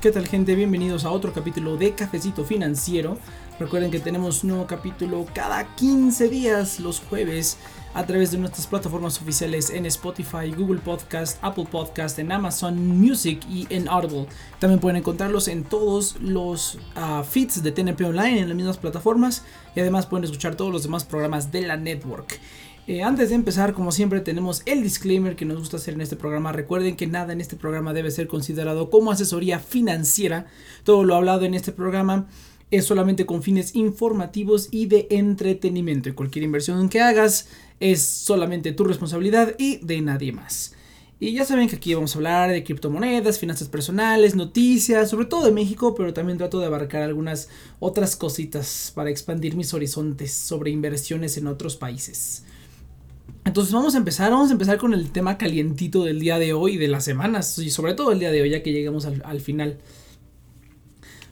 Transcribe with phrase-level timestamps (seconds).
[0.00, 0.54] ¿Qué tal gente?
[0.54, 3.18] Bienvenidos a otro capítulo de Cafecito Financiero.
[3.58, 7.58] Recuerden que tenemos nuevo capítulo cada 15 días los jueves
[7.92, 13.42] a través de nuestras plataformas oficiales en Spotify, Google Podcast, Apple Podcast, en Amazon Music
[13.50, 14.26] y en Audible.
[14.58, 19.44] También pueden encontrarlos en todos los uh, feeds de TNP Online en las mismas plataformas
[19.74, 22.40] y además pueden escuchar todos los demás programas de la network.
[22.90, 26.16] Eh, antes de empezar, como siempre, tenemos el disclaimer que nos gusta hacer en este
[26.16, 26.50] programa.
[26.50, 30.46] Recuerden que nada en este programa debe ser considerado como asesoría financiera.
[30.82, 32.26] Todo lo hablado en este programa
[32.72, 36.08] es solamente con fines informativos y de entretenimiento.
[36.08, 37.46] Y cualquier inversión que hagas
[37.78, 40.74] es solamente tu responsabilidad y de nadie más.
[41.20, 45.44] Y ya saben que aquí vamos a hablar de criptomonedas, finanzas personales, noticias, sobre todo
[45.44, 50.72] de México, pero también trato de abarcar algunas otras cositas para expandir mis horizontes sobre
[50.72, 52.42] inversiones en otros países.
[53.50, 56.76] Entonces vamos a empezar, vamos a empezar con el tema calientito del día de hoy,
[56.76, 59.78] de las semanas, y sobre todo el día de hoy, ya que llegamos al, final.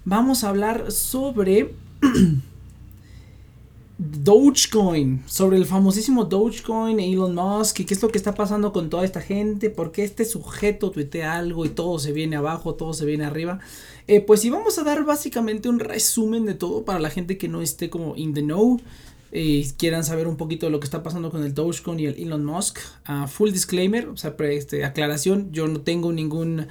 [0.04, 1.76] Vamos a hablar sobre
[3.98, 8.90] Dogecoin, sobre el famosísimo Dogecoin, Elon Musk, y qué es lo que está pasando con
[8.90, 12.94] toda esta gente, por qué este sujeto tuitea algo y todo se viene abajo, todo
[12.94, 13.60] se viene arriba.
[14.08, 17.46] Eh, pues sí, vamos a dar básicamente un resumen de todo para la gente que
[17.46, 18.80] no esté como in the know
[19.32, 22.18] y quieran saber un poquito de lo que está pasando con el Dogecoin y el
[22.18, 22.78] Elon Musk,
[23.26, 26.66] full disclaimer, o sea, este, aclaración, yo no tengo ningún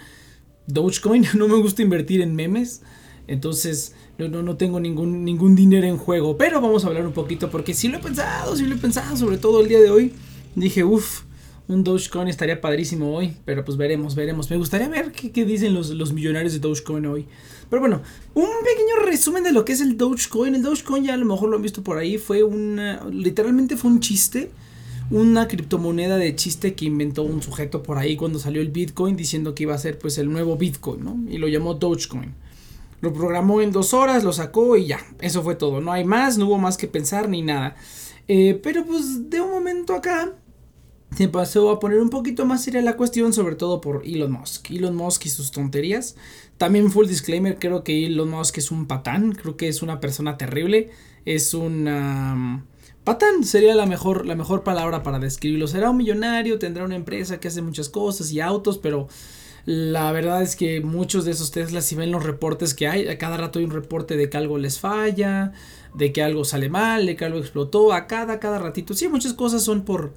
[0.65, 2.81] Dogecoin, no me gusta invertir en memes,
[3.27, 7.13] entonces no, no, no tengo ningún, ningún dinero en juego, pero vamos a hablar un
[7.13, 9.89] poquito porque sí lo he pensado, sí lo he pensado, sobre todo el día de
[9.89, 10.13] hoy,
[10.55, 11.23] dije, uff,
[11.67, 14.49] un Dogecoin estaría padrísimo hoy, pero pues veremos, veremos.
[14.49, 17.25] Me gustaría ver qué, dicen los, los, millonarios de Dogecoin hoy.
[17.69, 18.01] Pero bueno,
[18.33, 20.55] un pequeño resumen de lo que es el Dogecoin.
[20.55, 22.17] El Dogecoin ya a lo mejor lo han visto por ahí.
[22.17, 23.05] Fue una.
[23.09, 24.49] Literalmente fue un chiste.
[25.09, 29.55] Una criptomoneda de chiste que inventó un sujeto por ahí cuando salió el Bitcoin diciendo
[29.55, 31.17] que iba a ser pues el nuevo Bitcoin, ¿no?
[31.29, 32.33] Y lo llamó Dogecoin.
[32.99, 34.99] Lo programó en dos horas, lo sacó y ya.
[35.19, 35.81] Eso fue todo.
[35.81, 37.75] No hay más, no hubo más que pensar ni nada.
[38.27, 40.33] Eh, pero pues de un momento acá
[41.15, 44.71] se pasó a poner un poquito más seria la cuestión, sobre todo por Elon Musk.
[44.71, 46.15] Elon Musk y sus tonterías.
[46.57, 50.37] También full disclaimer, creo que Elon Musk es un patán, creo que es una persona
[50.37, 50.89] terrible,
[51.25, 52.65] es un...
[53.03, 55.67] patán sería la mejor, la mejor palabra para describirlo.
[55.67, 59.07] Será un millonario, tendrá una empresa que hace muchas cosas y autos, pero
[59.65, 63.17] la verdad es que muchos de esos Teslas, si ven los reportes que hay, a
[63.17, 65.53] cada rato hay un reporte de que algo les falla,
[65.93, 68.93] de que algo sale mal, de que algo explotó, a cada, cada ratito.
[68.93, 70.13] Sí, muchas cosas son por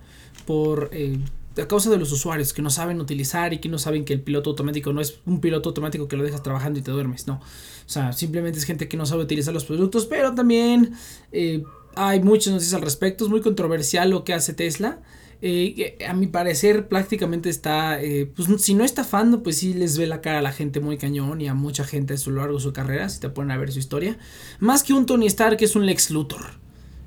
[0.51, 1.17] por eh,
[1.63, 4.21] a causa de los usuarios que no saben utilizar y que no saben que el
[4.21, 7.35] piloto automático no es un piloto automático que lo dejas trabajando y te duermes, no.
[7.35, 10.95] O sea, simplemente es gente que no sabe utilizar los productos, pero también
[11.31, 11.63] eh,
[11.95, 14.99] hay muchas noticias al respecto, es muy controversial lo que hace Tesla.
[15.41, 18.01] Eh, a mi parecer prácticamente está,
[18.35, 21.41] pues si no estafando, pues sí les ve la cara a la gente muy cañón
[21.41, 23.71] y a mucha gente a lo largo de su carrera, si te ponen a ver
[23.71, 24.19] su historia.
[24.59, 26.59] Más que un Tony Stark, es un Lex Luthor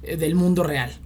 [0.01, 1.02] del mundo real.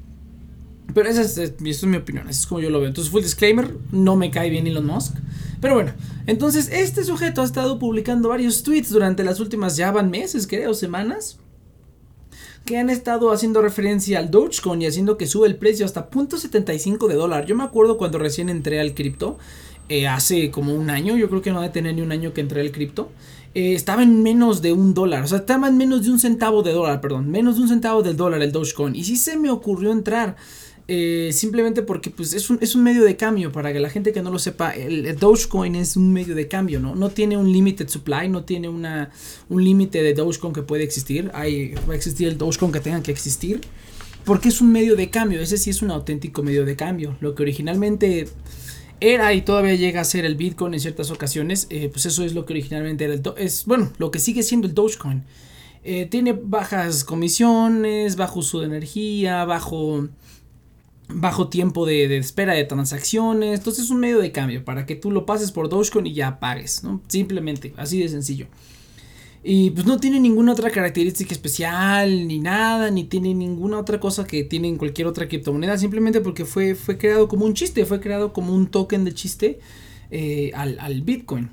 [0.94, 2.88] Pero esa es, mi opinión, así es como yo lo veo.
[2.88, 5.16] Entonces, full disclaimer, no me cae bien Elon Musk.
[5.60, 5.94] Pero bueno,
[6.28, 10.74] entonces este sujeto ha estado publicando varios tweets durante las últimas ya van meses, creo,
[10.74, 11.40] semanas.
[12.66, 17.08] Que han estado haciendo referencia al Dogecoin y haciendo que sube el precio hasta .75
[17.08, 17.46] de dólar.
[17.46, 19.38] Yo me acuerdo cuando recién entré al cripto,
[19.90, 22.42] eh, hace como un año, yo creo que no de tener ni un año que
[22.42, 23.10] entré al cripto.
[23.56, 26.62] Eh, estaba en menos de un dólar, o sea, estaba en menos de un centavo
[26.62, 28.96] de dólar, perdón, menos de un centavo del dólar el Dogecoin.
[28.96, 30.36] Y sí se me ocurrió entrar.
[30.90, 34.14] Eh, simplemente porque pues, es, un, es un medio de cambio, para que la gente
[34.14, 36.96] que no lo sepa, el, Dogecoin es un medio de cambio, ¿no?
[36.96, 39.12] No tiene un limited supply, no tiene una,
[39.50, 43.04] un límite de Dogecoin que puede existir, Hay, va a existir el Dogecoin que tenga
[43.04, 43.60] que existir,
[44.24, 47.36] porque es un medio de cambio, ese sí es un auténtico medio de cambio, lo
[47.36, 48.30] que originalmente
[49.02, 52.34] era y todavía llega a ser el Bitcoin en ciertas ocasiones, eh, pues eso es
[52.34, 55.24] lo que originalmente era el es bueno, lo que sigue siendo el Dogecoin.
[55.84, 60.08] Eh, tiene bajas comisiones, bajo uso de energía, bajo
[61.10, 63.60] bajo tiempo de, espera de transacciones.
[63.60, 66.40] Entonces es un medio de cambio para que tú lo pases por Dogecoin y ya
[66.40, 67.02] pagues, ¿no?
[67.08, 68.48] Simplemente, así de sencillo.
[69.44, 74.26] Y pues no tiene ninguna otra característica especial, ni nada, ni tiene ninguna otra cosa
[74.26, 78.02] que tiene en cualquier otra criptomoneda, simplemente porque fue, fue creado como un chiste, fue
[78.02, 79.60] creado como un token de chiste
[80.12, 81.52] eh, al, al Bitcoin.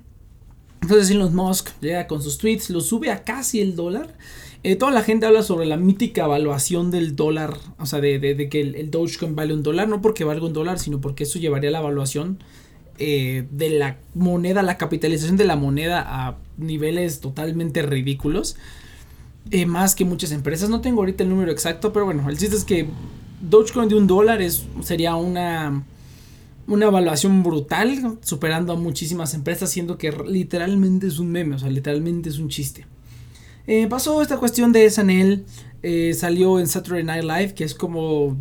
[0.82, 4.16] Entonces Elon Musk llega con sus tweets, lo sube a casi el dólar
[4.64, 8.60] eh, toda la gente habla sobre la mítica evaluación del dólar, o sea, de, que
[8.60, 11.80] el, Dogecoin vale un dólar, no porque valga un dólar, sino porque eso llevaría la
[11.80, 12.42] evaluación
[12.98, 18.56] eh, de la moneda, la capitalización de la moneda a niveles totalmente ridículos.
[19.50, 22.56] Eh, más que muchas empresas, no tengo ahorita el número exacto, pero bueno, el chiste
[22.56, 22.88] es que
[23.42, 25.84] Dogecoin de un dólar es, sería una
[26.66, 31.68] una evaluación brutal, superando a muchísimas empresas, siendo que literalmente es un meme, o sea,
[31.68, 32.86] literalmente es un chiste.
[33.66, 35.44] Eh, pasó esta cuestión de SNL,
[35.82, 38.36] eh, salió en Saturday Night Live, que es como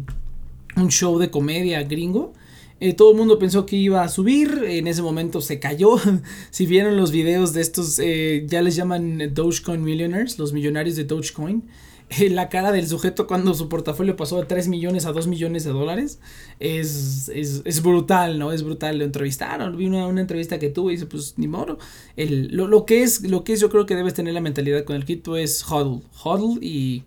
[0.76, 2.34] un show de comedia gringo.
[2.82, 5.96] Eh, todo el mundo pensó que iba a subir, en ese momento se cayó.
[6.50, 11.64] si vieron los videos de estos, ya les llaman Dogecoin Millionaires, los millonarios de Dogecoin.
[12.30, 15.72] la cara del sujeto cuando su portafolio pasó de 3 millones a 2 millones de
[15.72, 16.20] dólares
[16.60, 18.52] es, es, brutal, ¿no?
[18.52, 18.98] Es brutal.
[18.98, 21.78] Lo entrevistaron, vi una, entrevista que tuvo y dice, pues ni modo.
[22.16, 24.96] El, lo, que es, lo que es, yo creo que debes tener la mentalidad con
[24.96, 27.04] el cripto es hodl, hodl y,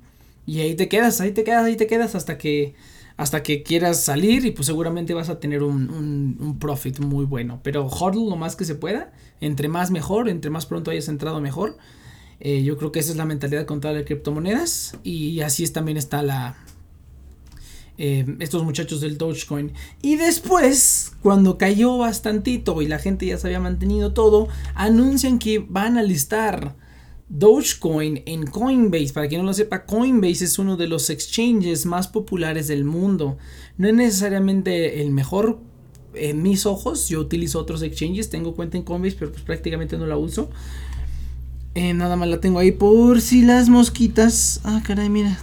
[0.47, 2.75] y ahí te quedas, ahí te quedas, ahí te quedas hasta que
[3.17, 7.25] hasta que quieras salir y pues seguramente vas a tener un, un, un, profit muy
[7.25, 7.61] bueno.
[7.63, 9.11] Pero hodl lo más que se pueda,
[9.41, 11.79] entre más mejor, entre más pronto hayas entrado mejor.
[12.41, 14.97] Eh, yo creo que esa es la mentalidad con todas las criptomonedas.
[15.03, 16.57] Y así es, también está la.
[17.99, 19.73] Eh, estos muchachos del Dogecoin.
[20.03, 25.65] Y después, cuando cayó bastantito y la gente ya se había mantenido todo, anuncian que
[25.67, 26.77] van a listar
[27.29, 29.13] Dogecoin en Coinbase.
[29.15, 33.39] Para quien no lo sepa, Coinbase es uno de los exchanges más populares del mundo.
[33.79, 35.59] No es necesariamente el mejor
[36.15, 37.09] en mis ojos.
[37.09, 40.51] Yo utilizo otros exchanges, tengo cuenta en Coinbase, pero pues prácticamente no la uso.
[41.77, 44.63] Eh, nada más la tengo ahí por si las mosquitas.
[44.65, 45.39] Ah, caray, mira.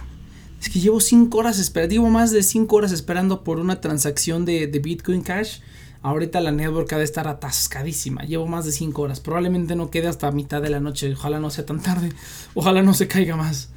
[0.60, 1.92] Es que llevo 5 horas esperando.
[1.92, 5.60] Llevo más de 5 horas esperando por una transacción de, Bitcoin Cash.
[6.02, 8.22] Ahorita la network ha de estar atascadísima.
[8.22, 9.20] Llevo más de 5 horas.
[9.20, 11.12] Probablemente no quede hasta mitad de la noche.
[11.12, 12.10] Ojalá no sea tan tarde.
[12.54, 13.70] Ojalá no se caiga más.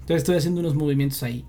[0.00, 1.44] Entonces estoy haciendo unos movimientos ahí.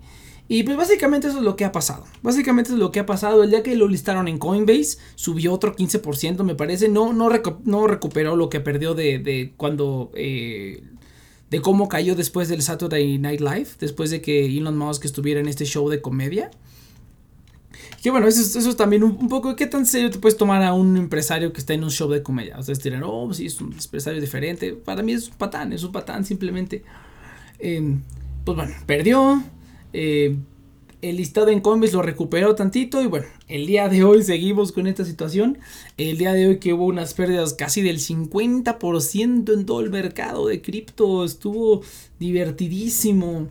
[0.52, 2.04] Y pues básicamente eso es lo que ha pasado.
[2.22, 3.44] Básicamente es lo que ha pasado.
[3.44, 6.88] El día que lo listaron en Coinbase, subió otro 15%, me parece.
[6.88, 7.30] No, no,
[7.62, 10.10] no recuperó lo que perdió de, de cuando...
[10.16, 10.82] Eh,
[11.50, 15.46] de cómo cayó después del Saturday Night Live, después de que Elon Musk estuviera en
[15.46, 16.50] este show de comedia.
[18.02, 20.72] Que bueno, eso, eso es también un, poco, ¿qué tan serio te puedes tomar a
[20.72, 22.58] un empresario que está en un show de comedia?
[22.58, 24.72] O sea, es oh, sí, es un empresario diferente.
[24.72, 26.82] Para mí es un patán, es un patán simplemente.
[27.60, 28.00] Em,
[28.44, 29.44] pues bueno, perdió,
[29.92, 30.36] eh,
[31.02, 34.86] el listado en Coinbase lo recuperó tantito y bueno, el día de hoy seguimos con
[34.86, 35.58] esta situación.
[35.96, 40.46] El día de hoy que hubo unas pérdidas casi del 50% en todo el mercado
[40.46, 41.82] de cripto, estuvo
[42.18, 43.48] divertidísimo.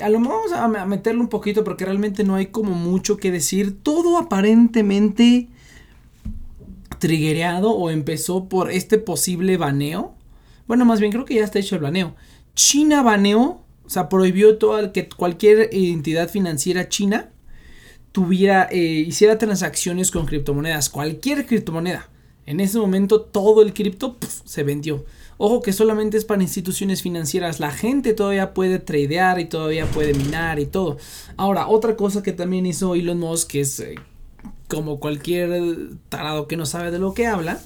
[0.00, 3.30] A lo mejor vamos a meterlo un poquito porque realmente no hay como mucho que
[3.30, 3.82] decir.
[3.82, 5.48] Todo aparentemente
[6.98, 10.14] triggereado o empezó por este posible baneo.
[10.66, 12.14] Bueno, más bien creo que ya está hecho el baneo.
[12.54, 17.30] China baneó o sea, prohibió toda, que cualquier entidad financiera china
[18.12, 22.08] tuviera, eh, hiciera transacciones con criptomonedas, cualquier criptomoneda.
[22.46, 25.04] En ese momento todo el cripto se vendió.
[25.38, 27.58] Ojo que solamente es para instituciones financieras.
[27.58, 30.96] La gente todavía puede tradear y todavía puede minar y todo.
[31.36, 33.96] Ahora, otra cosa que también hizo Elon Musk, que es eh,
[34.68, 37.60] como cualquier tarado que no sabe de lo que habla,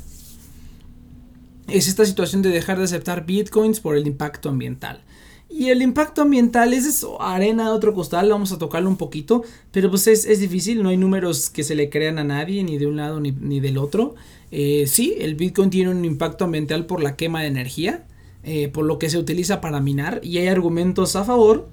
[1.69, 5.03] es esta situación de dejar de aceptar bitcoins por el impacto ambiental.
[5.49, 9.91] Y el impacto ambiental es arena de otro costal, vamos a tocarlo un poquito, pero
[9.91, 12.97] pues es, difícil, no hay números que se le crean a nadie, ni de un
[12.97, 14.15] lado ni, del otro.
[14.51, 18.05] Eh, sí, el Bitcoin tiene un impacto ambiental por la quema de energía,
[18.43, 21.69] eh, por lo que se utiliza para minar, y hay argumentos a favor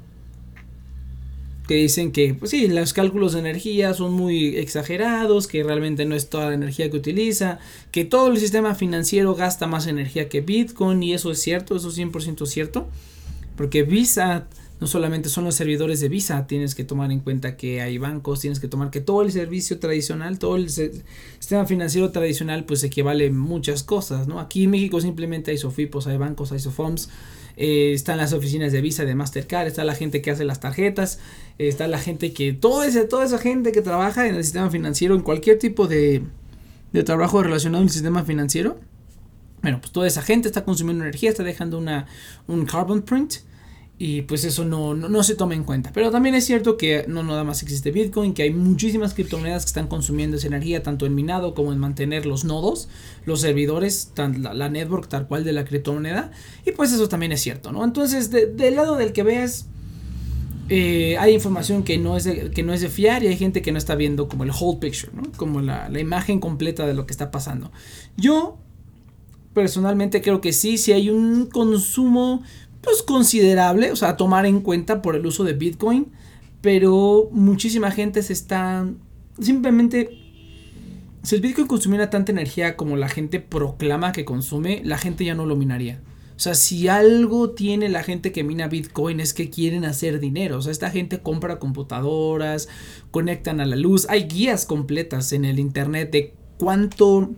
[1.67, 6.15] que dicen que, pues sí, los cálculos de energía son muy exagerados, que realmente no
[6.15, 7.59] es toda la energía que utiliza,
[7.91, 11.89] que todo el sistema financiero gasta más energía que Bitcoin, y eso es cierto, eso
[11.89, 12.87] es 100% cierto.
[13.55, 14.47] Porque Visa
[14.81, 18.39] no solamente son los servidores de Visa, tienes que tomar en cuenta que hay bancos,
[18.39, 23.27] tienes que tomar que todo el servicio tradicional, todo el sistema financiero tradicional, pues equivale
[23.27, 24.39] a muchas cosas, ¿no?
[24.39, 27.09] Aquí en México simplemente hay Sofipos, hay bancos, hay Sofoms,
[27.57, 31.19] eh, están las oficinas de Visa, de Mastercard, está la gente que hace las tarjetas,
[31.59, 35.13] está la gente que, todo ese, toda esa gente que trabaja en el sistema financiero,
[35.13, 36.23] en cualquier tipo de,
[36.91, 38.79] de trabajo relacionado al sistema financiero,
[39.61, 42.07] bueno, pues toda esa gente está consumiendo energía, está dejando una,
[42.47, 43.35] un carbon print
[44.03, 45.91] y pues eso no, no, se toma en cuenta.
[45.93, 49.67] Pero también es cierto que no nada más existe Bitcoin, que hay muchísimas criptomonedas que
[49.67, 52.89] están consumiendo esa energía, tanto en minado como en mantener los nodos,
[53.25, 56.31] los servidores, la, network tal cual de la criptomoneda.
[56.65, 57.83] Y pues eso también es cierto, ¿no?
[57.83, 59.67] Entonces, del lado del que veas,
[60.69, 63.61] eh, hay información que no, es de, que no es de fiar y hay gente
[63.61, 65.31] que no está viendo como el whole picture, ¿no?
[65.37, 67.71] Como la, la imagen completa de lo que está pasando.
[68.17, 68.57] Yo
[69.53, 72.43] personalmente creo que sí, si hay un consumo
[72.81, 76.07] pues considerable, o sea, tomar en cuenta por el uso de Bitcoin,
[76.61, 78.87] pero muchísima gente se está
[79.39, 80.21] simplemente
[81.23, 85.35] si el Bitcoin consumiera tanta energía como la gente proclama que consume, la gente ya
[85.35, 86.01] no lo minaría.
[86.35, 90.57] O sea, si algo tiene la gente que mina Bitcoin es que quieren hacer dinero.
[90.57, 92.67] O sea, esta gente compra computadoras,
[93.11, 94.07] conectan a la luz.
[94.09, 97.29] Hay guías completas en el internet de cuánto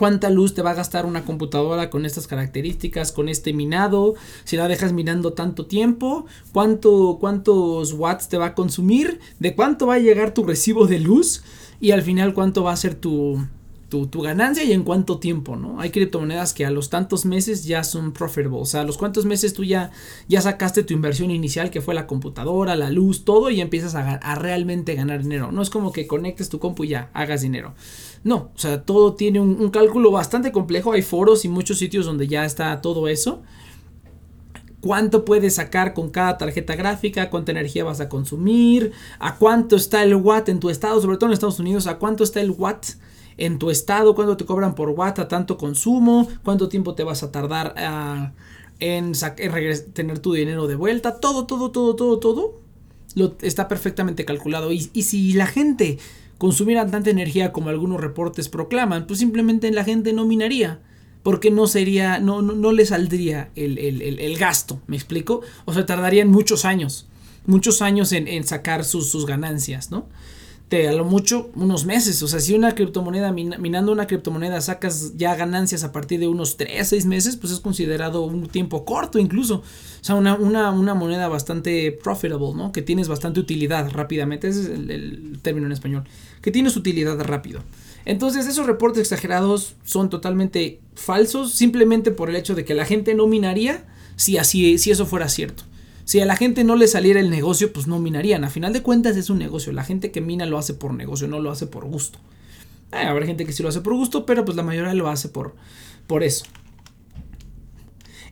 [0.00, 4.14] cuánta luz te va a gastar una computadora con estas características, con este minado,
[4.44, 9.86] si la dejas minando tanto tiempo, cuánto, cuántos watts te va a consumir, de cuánto
[9.86, 11.42] va a llegar tu recibo de luz
[11.82, 13.46] y al final cuánto va a ser tu,
[13.90, 15.80] tu, ganancia y en cuánto tiempo, ¿no?
[15.80, 19.26] Hay criptomonedas que a los tantos meses ya son profitable, o sea, a los cuantos
[19.26, 19.90] meses tú ya,
[20.28, 24.14] ya sacaste tu inversión inicial que fue la computadora, la luz, todo y empiezas a,
[24.14, 25.52] a realmente ganar dinero.
[25.52, 27.74] No es como que conectes tu compu y ya hagas dinero.
[28.22, 30.92] No, o sea, todo tiene un, cálculo bastante complejo.
[30.92, 33.42] Hay foros y muchos sitios donde ya está todo eso.
[34.80, 40.02] Cuánto puedes sacar con cada tarjeta gráfica, cuánta energía vas a consumir, a cuánto está
[40.02, 42.86] el watt en tu estado, sobre todo en Estados Unidos, a cuánto está el watt
[43.40, 47.22] en tu estado, cuánto te cobran por watt a tanto consumo, cuánto tiempo te vas
[47.22, 48.32] a tardar ah,
[48.80, 49.12] en,
[49.94, 52.60] tener tu dinero de vuelta, todo, todo, todo, todo, todo.
[53.14, 54.70] Lo, está perfectamente calculado.
[54.70, 55.98] Y, si la gente
[56.38, 60.80] consumieran tanta energía como algunos reportes proclaman, pues simplemente la gente no minaría.
[61.22, 65.42] Porque no sería, no, no, le saldría el, gasto, ¿me explico?
[65.66, 67.08] O sea, tardarían muchos años,
[67.44, 70.06] muchos años en, sacar sus ganancias, ¿no?
[70.72, 72.22] A lo mucho unos meses.
[72.22, 76.56] O sea, si una criptomoneda, minando una criptomoneda, sacas ya ganancias a partir de unos
[76.56, 79.56] 3, 6 meses, pues es considerado un tiempo corto incluso.
[79.56, 82.70] O sea, una, una, moneda bastante profitable, ¿no?
[82.70, 84.48] Que tienes bastante utilidad rápidamente.
[84.48, 86.04] Ese es el, término en español.
[86.40, 87.60] Que tienes utilidad rápido.
[88.04, 93.14] Entonces, esos reportes exagerados son totalmente falsos, simplemente por el hecho de que la gente
[93.14, 95.64] no minaría si así, si eso fuera cierto.
[96.04, 98.44] Si a la gente no le saliera el negocio, pues no minarían.
[98.44, 99.72] A final de cuentas es un negocio.
[99.72, 102.18] La gente que mina lo hace por negocio, no lo hace por gusto.
[102.90, 105.54] habrá gente que sí lo hace por gusto, pero pues la mayoría lo hace por,
[106.06, 106.44] por eso.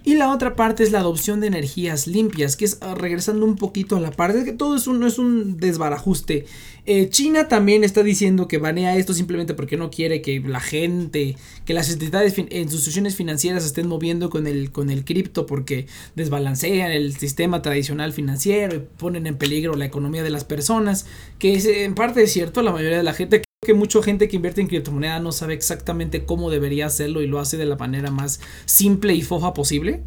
[0.04, 3.56] Y la otra parte es la adopción de energías limpias, que es ah, regresando un
[3.56, 6.46] poquito a la parte de que todo eso no es un desbarajuste.
[6.86, 11.36] Eh, China también está diciendo que banea esto simplemente porque no quiere que la gente,
[11.66, 17.14] que las entidades, instituciones financieras estén moviendo con el, con el cripto porque desbalancean el
[17.16, 21.06] sistema tradicional financiero y ponen en peligro la economía de las personas.
[21.38, 24.36] Que es, en parte es cierto, la mayoría de la gente que mucha gente que
[24.36, 28.10] invierte en criptomoneda no sabe exactamente cómo debería hacerlo y lo hace de la manera
[28.10, 30.00] más simple y foja posible.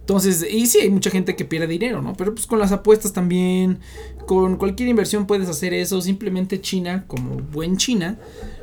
[0.00, 2.14] Entonces, y sí, hay mucha gente que pierde dinero, ¿no?
[2.14, 3.78] Pero pues con las apuestas también,
[4.26, 6.00] con cualquier inversión puedes hacer eso.
[6.00, 8.18] Simplemente China, como buen China,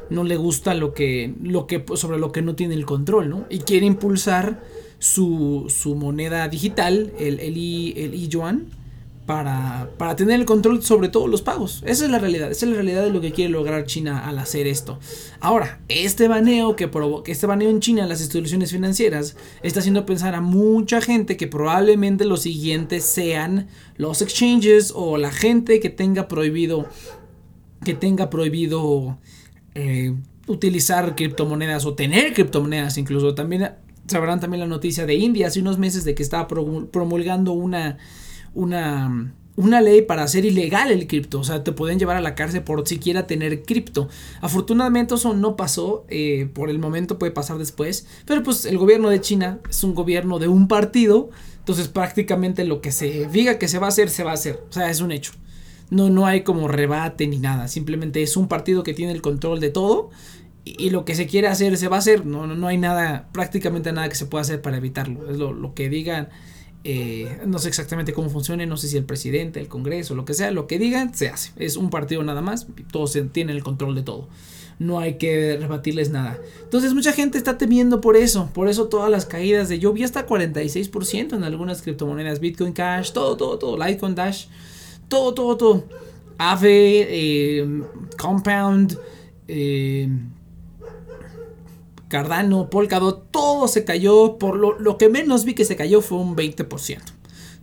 [0.10, 3.46] no le gusta lo que, lo que, sobre lo que no tiene el control, ¿no?
[3.50, 4.64] Y quiere impulsar
[4.98, 7.58] su, su moneda digital, el, el,
[7.96, 8.81] el yuan
[9.98, 11.82] para, tener el control sobre todos los pagos.
[11.86, 14.38] Esa es la realidad, esa es la realidad de lo que quiere lograr China al
[14.40, 15.00] hacer esto.
[15.40, 20.06] Ahora, este baneo que provoca, este baneo en China en las instituciones financieras está haciendo
[20.06, 25.90] pensar a mucha gente que probablemente los siguientes sean los exchanges o la gente que
[25.90, 26.88] tenga prohibido
[27.86, 29.18] que tenga prohibido
[29.76, 30.14] eh,
[30.48, 33.34] utilizar criptomonedas o tener criptomonedas incluso.
[33.34, 33.72] También
[34.08, 37.98] sabrán también la noticia de India hace unos meses de que estaba promulgando una
[38.54, 41.40] una, una ley para hacer ilegal el cripto.
[41.40, 44.10] O sea, te pueden llevar a la cárcel por siquiera tener cripto.
[44.42, 46.06] Afortunadamente eso no pasó.
[46.10, 48.08] Eh, por el momento puede pasar después.
[48.26, 51.30] Pero pues el gobierno de China es un gobierno de un partido.
[51.60, 54.64] Entonces prácticamente lo que se diga que se va a hacer, se va a hacer.
[54.70, 55.34] O sea, es un hecho.
[55.90, 57.68] No, no hay como rebate ni nada.
[57.68, 60.10] Simplemente es un partido que tiene el control de todo.
[60.64, 62.26] Y, lo que se quiere hacer, se va a hacer.
[62.26, 65.30] No, no, no hay nada, prácticamente nada que se pueda hacer para evitarlo.
[65.30, 66.30] Es lo, lo que digan
[66.84, 70.34] eh, no sé exactamente cómo funcione, no sé si el presidente, el Congreso, lo que
[70.34, 71.52] sea, lo que digan, se hace.
[71.58, 74.28] Es un partido nada más, todos tienen el control de todo.
[74.80, 76.40] No hay que rebatirles nada.
[76.64, 78.50] Entonces mucha gente está temiendo por eso.
[78.52, 82.40] Por eso todas las caídas de yo vi hasta 46% en algunas criptomonedas.
[82.40, 83.78] Bitcoin Cash, todo, todo, todo.
[83.78, 84.48] Litecoin Dash,
[85.08, 85.86] todo, todo, todo.
[86.40, 87.84] Ave, eh,
[88.18, 88.98] Compound,
[89.48, 90.10] eh,
[92.12, 94.38] Cardano, Polkadot, todo se cayó.
[94.38, 97.00] Por lo, que menos vi que se cayó fue un 20%.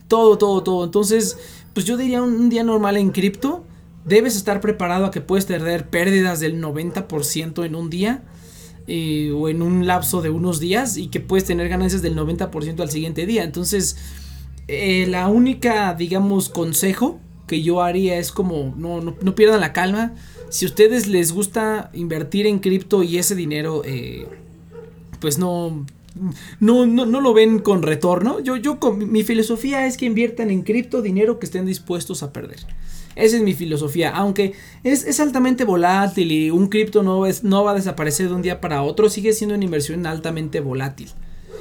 [0.09, 0.85] Todo, todo, todo.
[0.85, 1.37] Entonces,
[1.75, 3.63] pues yo diría un, día normal en cripto.
[4.07, 8.25] Debes estar preparado a que puedes tener pérdidas del 90% en un día.
[8.87, 10.97] Eh, o en un lapso de unos días.
[10.97, 13.45] Y que puedes tener ganancias del 90% al siguiente día.
[13.45, 13.99] Entonces,
[14.67, 20.15] eh, la única, digamos, consejo que yo haría es como no, no pierdan la calma
[20.51, 24.27] si a ustedes les gusta invertir en cripto y ese dinero, eh,
[25.21, 25.85] pues no,
[26.61, 28.41] no, no, lo ven con retorno.
[28.41, 32.59] Yo, yo mi filosofía es que inviertan en cripto dinero que estén dispuestos a perder.
[33.15, 34.11] Esa es mi filosofía.
[34.11, 38.61] Aunque es, altamente volátil y un cripto no, no va a desaparecer de un día
[38.61, 41.09] para otro, sigue siendo una inversión altamente volátil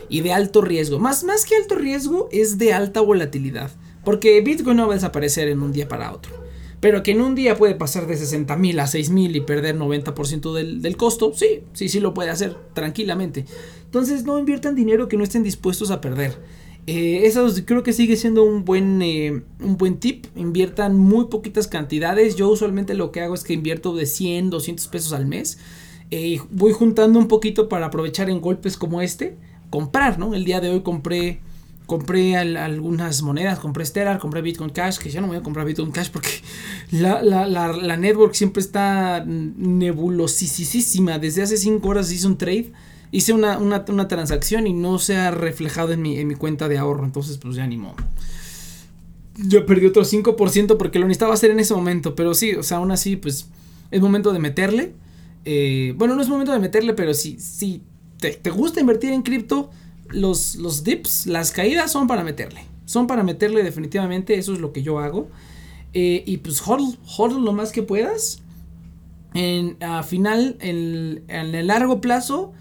[0.07, 0.99] y de alto riesgo.
[0.99, 3.71] Más, más que alto riesgo, es de alta volatilidad.
[4.03, 6.46] Porque Bitcoin no va a desaparecer en un día para otro.
[6.87, 9.77] Pero que en un día puede pasar de 60 mil a 6 mil y perder
[9.77, 13.43] 90% del, del costo, sí, sí, sí lo puede hacer tranquilamente.
[13.83, 16.41] Entonces no inviertan dinero que no estén dispuestos a perder.
[16.87, 20.27] Eh, eso creo que sigue siendo un buen, eh, un buen tip.
[20.37, 22.37] Inviertan muy poquitas cantidades.
[22.37, 25.59] Yo usualmente lo que hago es que invierto de 100, 200 pesos al mes.
[26.09, 29.35] Eh, voy juntando un poquito para aprovechar en golpes como este.
[29.69, 30.33] Comprar, ¿no?
[30.33, 31.41] El día de hoy compré
[31.87, 35.91] compré algunas monedas, compré Stellar, compré Bitcoin Cash, que ya no voy a comprar Bitcoin
[35.91, 36.29] Cash porque
[36.91, 41.17] la, la, la, network siempre está nebulosísima.
[41.17, 42.73] Desde hace 5 horas hice un trade,
[43.11, 46.67] hice una, una, una, transacción y no se ha reflejado en mi, en mi cuenta
[46.67, 47.95] de ahorro, entonces pues ya ni modo.
[49.37, 52.77] Yo perdí otro 5% porque lo necesitaba hacer en ese momento, pero sí, o sea,
[52.77, 53.47] aún así pues
[53.91, 54.93] es momento de meterle.
[55.45, 57.81] Eh, bueno, no es momento de meterle, pero si, si
[58.19, 59.69] te, te gusta invertir en cripto,
[60.09, 62.61] los, los dips, las caídas son para meterle.
[62.85, 65.29] Son para meterle definitivamente, eso es lo que yo hago.
[65.93, 68.41] Eh, y pues hodl, lo más que puedas.
[69.33, 72.53] En, a final, en, en, el largo plazo,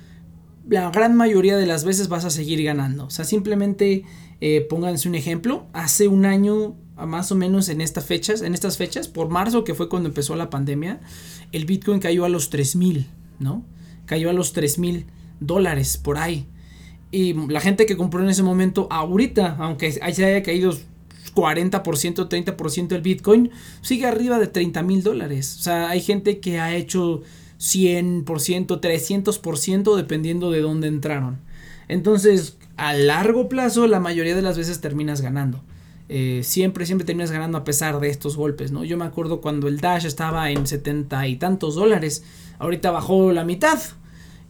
[0.68, 3.06] la gran mayoría de las veces vas a seguir ganando.
[3.06, 4.04] O sea, simplemente
[4.40, 5.66] eh, pónganse un ejemplo.
[5.72, 9.74] Hace un año, más o menos en estas fechas, en estas fechas, por marzo, que
[9.74, 11.00] fue cuando empezó la pandemia,
[11.52, 13.06] el Bitcoin cayó a los 3000,
[13.38, 13.64] ¿no?
[14.06, 15.06] Cayó a los 3000
[15.40, 16.46] dólares por ahí.
[17.10, 20.72] Y la gente que compró en ese momento, ahorita, aunque se haya caído
[21.34, 25.56] 40%, 30% el Bitcoin, sigue arriba de 30 mil dólares.
[25.58, 27.22] O sea, hay gente que ha hecho
[27.58, 31.38] 100%, 300% dependiendo de dónde entraron.
[31.88, 35.62] Entonces, a largo plazo, la mayoría de las veces terminas ganando.
[36.08, 38.84] Eh, siempre, siempre terminas ganando a pesar de estos golpes, ¿no?
[38.84, 42.24] Yo me acuerdo cuando el Dash estaba en 70 y tantos dólares,
[42.58, 43.78] ahorita bajó la mitad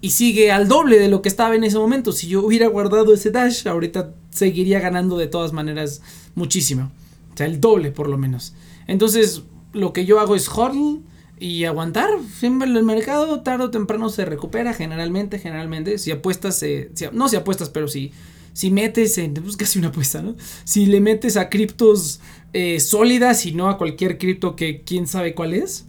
[0.06, 2.12] y sigue al doble de lo que estaba en ese momento.
[2.12, 6.00] Si yo hubiera guardado ese dash, ahorita seguiría ganando de todas maneras
[6.36, 6.92] muchísimo.
[7.34, 8.54] O sea, el doble por lo menos.
[8.86, 11.02] Entonces, lo que yo hago es hodl
[11.40, 12.10] y aguantar.
[12.38, 15.98] Siempre el mercado tarde o temprano se recupera, generalmente, generalmente.
[15.98, 18.12] Si apuestas, eh, no si apuestas, pero si,
[18.52, 20.36] si metes en, pues casi una apuesta, ¿no?
[20.62, 22.20] Si le metes a criptos
[22.52, 25.84] eh, sólidas y no a cualquier cripto que quién sabe cuál es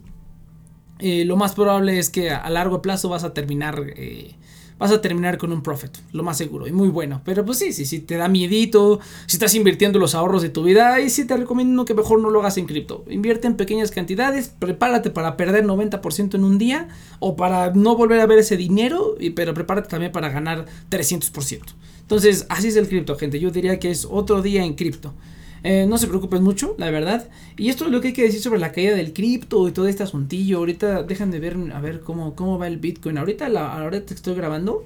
[1.00, 4.36] eh, lo más probable es que a largo plazo vas a terminar eh,
[4.78, 7.22] vas a terminar con un profit, lo más seguro y muy bueno.
[7.26, 10.64] Pero pues sí, sí, sí te da miedito, si estás invirtiendo los ahorros de tu
[10.64, 13.04] vida, ahí sí te recomiendo que mejor no lo hagas en cripto.
[13.10, 16.88] Invierte en pequeñas cantidades, prepárate para perder 90% en un día
[17.20, 21.62] o para no volver a ver ese dinero, y, pero prepárate también para ganar 300%.
[22.02, 23.40] Entonces, así es el cripto, gente.
[23.40, 25.14] Yo diría que es otro día en cripto.
[25.63, 27.30] Eh, no se preocupen mucho, la verdad.
[27.58, 29.88] Y esto es lo que hay que decir sobre la caída del cripto y todo
[29.88, 30.60] este asuntillo.
[30.60, 33.17] Ahorita dejan de ver a ver cómo, cómo va el Bitcoin.
[33.17, 34.86] Ahorita la, que estoy grabando,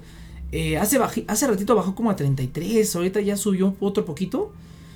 [0.50, 2.96] eh, hace, hace ratito bajó como a 33.
[2.96, 4.52] Ahorita ya subió otro poquito.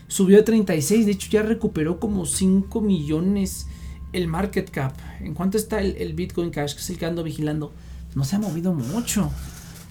[0.09, 1.07] Subió a 36.
[1.07, 3.67] De hecho, ya recuperó como 5 millones
[4.13, 4.95] el market cap.
[5.21, 6.75] ¿En cuánto está el, Bitcoin Cash?
[6.75, 7.73] Que es el que ando vigilando.
[8.15, 9.31] No se ha movido mucho.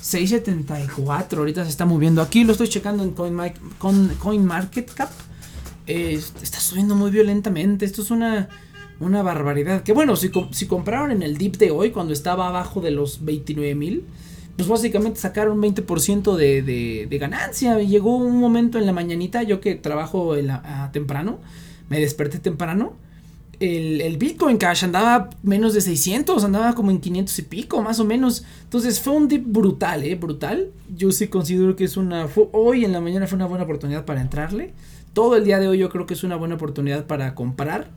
[0.02, 1.38] 6.74.
[1.38, 2.22] Ahorita se está moviendo.
[2.22, 4.20] Aquí lo estoy checando en CoinMarketCap.
[4.20, 5.35] Coin
[5.88, 7.86] está subiendo muy violentamente.
[7.86, 8.50] Esto es una,
[9.00, 9.84] una barbaridad.
[9.84, 10.30] Que bueno, si,
[10.68, 14.04] compraron en el dip de hoy, cuando estaba abajo de los 29 mil,
[14.56, 17.80] pues básicamente sacaron 20% de, ganancia.
[17.80, 20.36] Llegó un momento en la mañanita, yo que trabajo
[20.92, 21.40] temprano,
[21.90, 22.94] me desperté temprano.
[23.58, 28.02] El, el, Bitcoin Cash andaba menos de 600, andaba como en 500 y pico, más
[28.02, 28.44] o menos.
[28.64, 30.16] Entonces fue un dip brutal, ¿eh?
[30.16, 30.72] Brutal.
[30.94, 32.28] Yo sí considero que es una...
[32.52, 34.74] hoy en la mañana fue una buena oportunidad para entrarle
[35.16, 37.90] todo el día de hoy yo creo que es una buena oportunidad para comprar.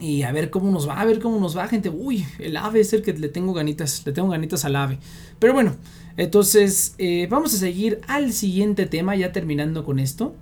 [0.00, 1.90] Y a ver cómo nos va, a ver cómo nos va, gente.
[1.90, 5.00] Uy, el ave es el que le tengo ganitas, le tengo ganitas al ave.
[5.40, 5.74] Pero bueno,
[6.16, 10.36] entonces eh, vamos a seguir al siguiente tema, ya terminando con esto.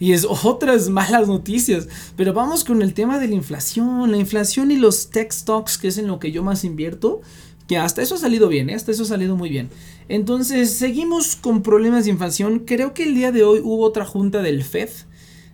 [0.00, 1.88] Y es otras malas noticias.
[2.16, 4.10] Pero vamos con el tema de la inflación.
[4.10, 7.20] La inflación y los tech stocks, que es en lo que yo más invierto.
[7.68, 8.74] Que hasta eso ha salido bien, ¿eh?
[8.74, 9.70] hasta eso ha salido muy bien.
[10.10, 12.64] Entonces, seguimos con problemas de inflación.
[12.66, 14.88] Creo que el día de hoy hubo otra junta del FED.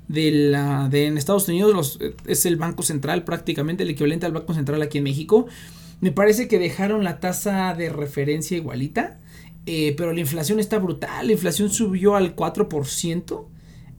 [0.09, 0.53] De,
[0.93, 5.05] en Estados Unidos es el Banco Central prácticamente el equivalente al Banco Central aquí en
[5.05, 5.47] México.
[6.01, 9.19] Me parece que dejaron la tasa de referencia igualita.
[9.67, 11.27] Eh, pero la inflación está brutal.
[11.27, 13.45] La inflación subió al 4%.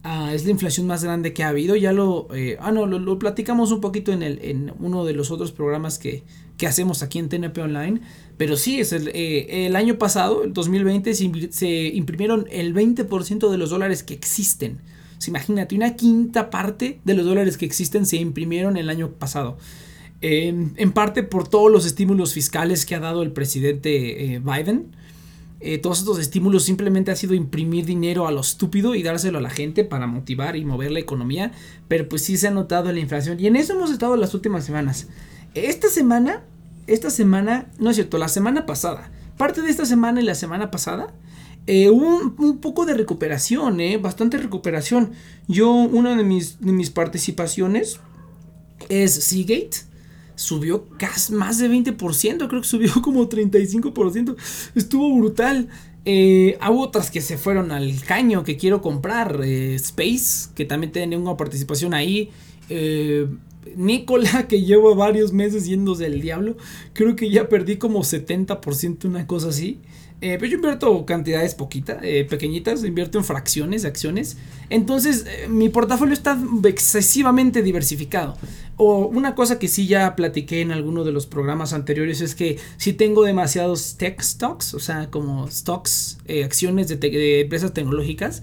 [0.09, 1.75] Ah, es la inflación más grande que ha habido.
[1.75, 2.29] Ya lo.
[2.33, 5.99] Eh, ah, no, lo, platicamos un poquito en, el, en uno de los otros programas
[5.99, 6.23] que,
[6.55, 7.99] que hacemos aquí en TNP Online.
[8.37, 13.57] Pero sí, es el, eh, el año pasado, el 2020, se, imprimieron el 20% de
[13.57, 14.79] los dólares que existen.
[15.27, 19.57] imagínate, una quinta parte de los dólares que existen se imprimieron el año pasado.
[20.21, 24.95] en parte por todos los estímulos fiscales que ha dado el presidente eh, Biden.
[25.59, 29.41] Eh, todos estos estímulos simplemente ha sido imprimir dinero a lo estúpido y dárselo a
[29.41, 31.51] la gente para motivar y mover la economía.
[31.87, 33.39] Pero pues sí se ha notado la inflación.
[33.39, 35.07] Y en eso hemos estado las últimas semanas.
[35.53, 36.43] Esta semana,
[36.85, 39.11] esta semana, no es cierto, la semana pasada.
[39.37, 41.13] Parte de esta semana y la semana pasada.
[41.65, 45.11] Eh, un, poco de recuperación, eh, bastante recuperación.
[45.47, 47.99] Yo, una de mis, de mis participaciones
[48.89, 49.87] es Seagate
[50.37, 54.35] subió casi más de 20%, creo que subió como 35%,
[54.75, 55.67] estuvo brutal.
[56.05, 60.93] Eh, hubo otras que se fueron al caño que quiero comprar, eh, Space, que también
[60.93, 62.29] tiene una participación ahí.
[62.69, 63.27] Eh,
[63.75, 66.55] Nicola, que llevo varios meses yéndose del diablo,
[66.93, 69.79] creo que ya perdí como 70%, una cosa así.
[70.19, 74.37] Eh, pero yo invierto cantidades poquitas, eh, pequeñitas, invierto en fracciones de acciones.
[74.69, 78.35] Entonces, eh, mi portafolio está excesivamente diversificado.
[78.77, 82.57] O una cosa que sí ya platiqué en alguno de los programas anteriores es que
[82.77, 88.41] si tengo demasiados tech stocks, o sea, como stocks, acciones de, empresas tecnológicas,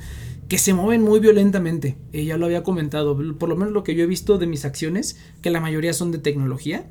[0.49, 1.97] que se mueven muy violentamente.
[2.13, 5.17] ya lo había comentado, por lo menos lo que yo he visto de mis acciones,
[5.43, 6.87] que la mayoría son de tecnología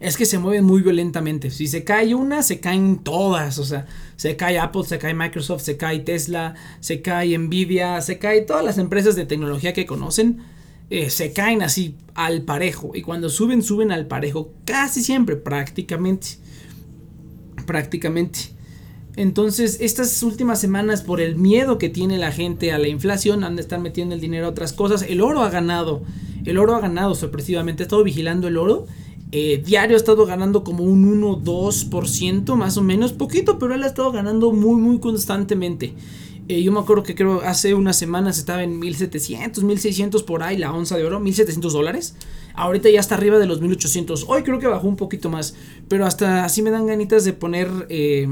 [0.00, 1.50] es que se mueven muy violentamente.
[1.50, 3.58] Si se cae una, se caen todas.
[3.58, 8.18] O sea, se cae Apple, se cae Microsoft, se cae Tesla, se cae Nvidia, se
[8.18, 10.38] cae todas las empresas de tecnología que conocen.
[10.90, 12.92] Eh, se caen así al parejo.
[12.94, 14.52] Y cuando suben, suben al parejo.
[14.64, 16.28] Casi siempre, prácticamente.
[17.66, 18.56] Prácticamente.
[19.16, 23.56] Entonces, estas últimas semanas, por el miedo que tiene la gente a la inflación, han
[23.56, 25.02] de estar metiendo el dinero a otras cosas.
[25.08, 26.02] El oro ha ganado.
[26.44, 27.82] El oro ha ganado sorpresivamente.
[27.82, 28.86] He estado vigilando el oro
[29.32, 33.86] eh, diario ha estado ganando como un 1-2% más o menos, poquito, pero él ha
[33.86, 35.94] estado ganando muy, muy constantemente.
[36.48, 40.56] Eh, yo me acuerdo que creo hace unas semanas estaba en 1700, 1600 por ahí
[40.56, 42.14] la onza de oro, 1700 dólares.
[42.54, 44.26] Ahorita ya está arriba de los 1800.
[44.28, 45.56] Hoy creo que bajó un poquito más,
[45.88, 48.28] pero hasta así me dan ganitas de poner, eh,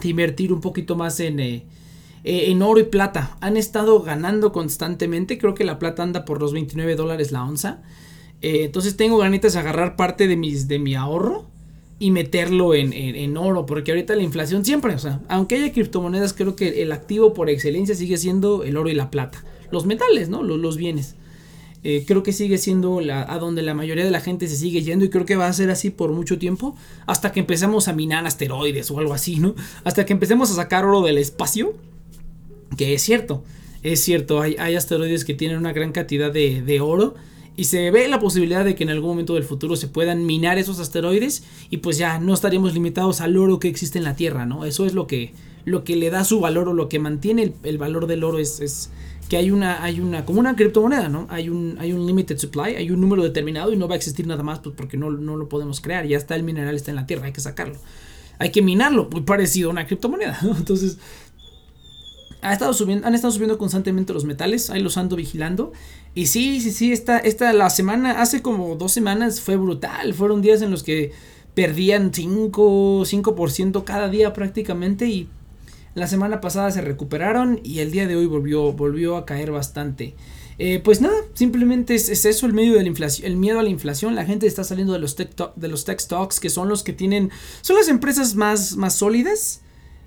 [0.00, 1.38] de invertir un poquito más en,
[2.24, 3.36] en oro y plata.
[3.42, 7.82] Han estado ganando constantemente, creo que la plata anda por los 29 dólares la onza.
[8.42, 11.46] Eh, entonces tengo ganitas de agarrar parte de, mis, de mi ahorro
[12.00, 16.56] y meterlo en, oro, porque ahorita la inflación siempre, o sea, aunque haya criptomonedas, creo
[16.56, 19.44] que el activo por excelencia sigue siendo el oro y la plata.
[19.70, 20.42] Los metales, ¿no?
[20.42, 21.14] Los, bienes.
[21.84, 24.82] Eh, creo que sigue siendo la, a donde la mayoría de la gente se sigue
[24.82, 26.76] yendo y creo que va a ser así por mucho tiempo
[27.06, 29.54] hasta que empecemos a minar asteroides o algo así, ¿no?
[29.84, 31.74] Hasta que empecemos a sacar oro del espacio,
[32.76, 33.44] que es cierto,
[33.84, 37.14] es cierto, hay, hay asteroides que tienen una gran cantidad de, de oro
[37.56, 40.58] y se ve la posibilidad de que en algún momento del futuro se puedan minar
[40.58, 44.46] esos asteroides y pues ya no estaríamos limitados al oro que existe en la Tierra,
[44.46, 44.64] ¿no?
[44.64, 45.34] Eso es lo que,
[45.64, 48.60] lo que le da su valor o lo que mantiene el, valor del oro es,
[48.60, 48.90] es,
[49.28, 51.26] que hay una, hay una, como una criptomoneda, ¿no?
[51.30, 54.26] Hay un, hay un limited supply, hay un número determinado y no va a existir
[54.26, 56.96] nada más pues porque no, no lo podemos crear, ya está el mineral, está en
[56.96, 57.76] la Tierra, hay que sacarlo.
[58.38, 60.98] Hay que minarlo, muy parecido a una criptomoneda, Entonces,
[62.42, 65.72] ha estado subiendo, han estado subiendo constantemente los metales, ahí los ando vigilando.
[66.14, 70.12] Y sí, sí, sí, esta, esta, la semana, hace como dos semanas fue brutal.
[70.12, 71.12] Fueron días en los que
[71.54, 75.28] perdían 5, 5% cada día prácticamente y
[75.94, 80.14] la semana pasada se recuperaron y el día de hoy volvió, volvió a caer bastante.
[80.58, 83.68] Eh, pues nada, simplemente es, eso el medio de la inflación, el miedo a la
[83.68, 84.14] inflación.
[84.14, 86.92] La gente está saliendo de los tech, de los tech stocks que son los que
[86.92, 89.60] tienen, son las empresas más, más sólidas,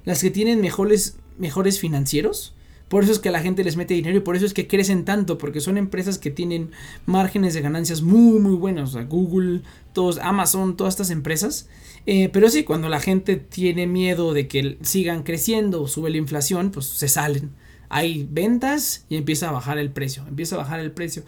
[0.03, 2.53] las que tienen mejores, mejores financieros.
[2.87, 5.05] Por eso es que la gente les mete dinero y por eso es que crecen
[5.05, 6.69] tanto, porque son empresas que tienen
[7.05, 8.95] márgenes de ganancias muy, muy buenos.
[9.07, 9.61] Google,
[9.93, 11.67] todos, Amazon, todas estas empresas.
[12.05, 16.17] Eh, pero sí, cuando la gente tiene miedo de que sigan creciendo o sube la
[16.17, 17.51] inflación, pues se salen.
[17.89, 20.23] Hay ventas y empieza a bajar el precio.
[20.27, 21.23] Empieza a bajar el precio.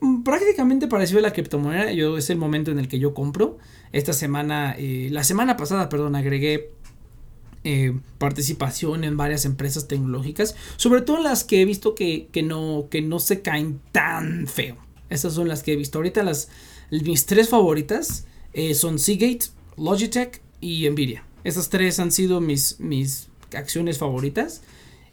[0.00, 1.92] Mm, prácticamente parecido a la criptomoneda.
[1.92, 3.58] Yo es el momento en el que yo compro.
[3.92, 6.70] Esta semana, eh, la semana pasada, perdón, agregué
[7.64, 13.02] eh, participación en varias empresas tecnológicas, sobre todo las que he visto que, no, que
[13.02, 14.76] no se caen tan feo.
[15.10, 15.98] Esas son las que he visto.
[15.98, 16.48] Ahorita las,
[16.90, 19.46] mis tres favoritas eh, son Seagate,
[19.76, 21.24] Logitech y Nvidia.
[21.44, 24.62] Esas tres han sido mis, mis acciones favoritas.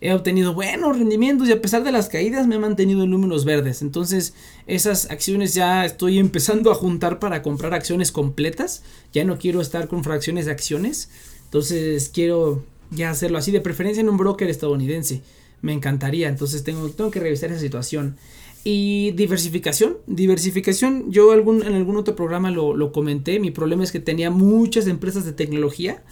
[0.02, 3.44] He obtenido buenos rendimientos y a pesar de las caídas me he mantenido en números
[3.44, 3.82] verdes.
[3.82, 4.34] Entonces
[4.66, 8.84] esas acciones ya estoy empezando a juntar para comprar acciones completas.
[9.12, 11.10] Ya no quiero estar con fracciones de acciones.
[11.50, 15.22] Entonces quiero ya hacerlo así, de preferencia en un broker estadounidense.
[15.62, 18.18] Me encantaría, entonces tengo, que revisar esa situación.
[18.64, 24.00] Y diversificación, diversificación, yo algún, en algún otro programa lo, comenté, mi problema es que
[24.00, 26.04] tenía muchas empresas de tecnología.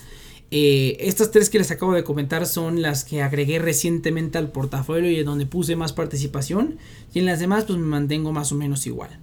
[0.50, 5.12] Eh, estas tres que les acabo de comentar son las que agregué recientemente al portafolio
[5.12, 6.78] y en donde puse más participación.
[7.14, 9.20] Y en las demás pues me mantengo más o menos igual.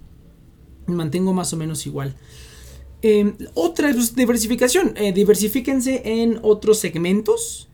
[0.87, 2.15] Me mantengo más o menos igual.
[3.07, 4.95] Em, otra diversificación.
[4.95, 7.67] Eh, diversifíquense en otros segmentos.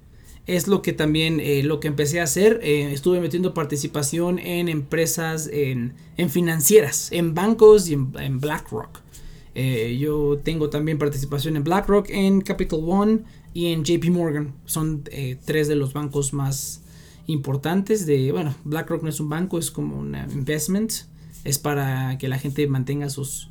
[0.46, 2.60] Es lo que también eh, lo que empecé a hacer.
[2.64, 5.94] Eh, estuve metiendo participación en empresas, en,
[6.30, 9.00] financieras, en bancos y en, BlackRock.
[9.98, 13.20] yo tengo también participación en BlackRock, en Capital One
[13.54, 14.54] y en JP Morgan.
[14.66, 15.06] Son
[15.46, 16.82] tres de los bancos más
[17.28, 20.92] importantes de, bueno, BlackRock no es un banco, es como un investment.
[21.46, 23.50] Es para que la gente mantenga sus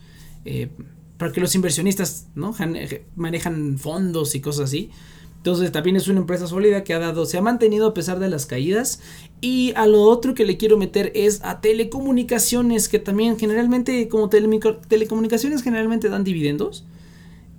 [1.32, 2.54] que los inversionistas ¿no?
[2.58, 4.90] Eh, manejan fondos y cosas así.
[5.36, 8.28] Entonces también es una empresa sólida que ha dado, se ha mantenido a pesar de
[8.28, 9.00] las caídas.
[9.40, 14.28] Y a lo otro que le quiero meter es a telecomunicaciones, que también generalmente, como
[14.28, 16.84] telecomunicaciones generalmente dan dividendos.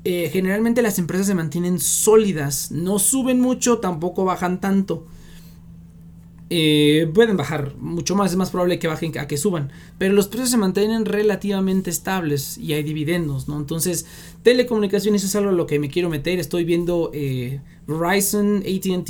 [0.03, 5.07] Eh, generalmente las empresas se mantienen sólidas, no suben mucho, tampoco bajan tanto.
[6.53, 10.27] Eh, pueden bajar mucho más, es más probable que bajen a que suban, pero los
[10.27, 13.57] precios se mantienen relativamente estables y hay dividendos, ¿no?
[13.57, 14.05] Entonces,
[14.43, 19.09] telecomunicaciones es algo a lo que me quiero meter, estoy viendo eh, Verizon, ATT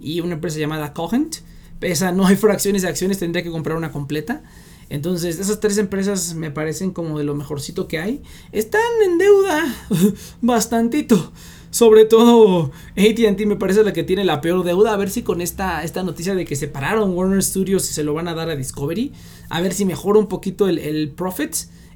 [0.00, 1.36] y una empresa llamada Cogent,
[1.82, 4.42] esa no hay fracciones de acciones, tendría que comprar una completa.
[4.88, 8.22] Entonces, esas tres empresas me parecen como de lo mejorcito que hay.
[8.52, 9.76] Están en deuda
[10.40, 11.32] bastantito.
[11.70, 14.94] Sobre todo ATT me parece la que tiene la peor deuda.
[14.94, 18.14] A ver si con esta, esta noticia de que separaron Warner Studios y se lo
[18.14, 19.12] van a dar a Discovery.
[19.50, 21.54] A ver si mejora un poquito el, el profit.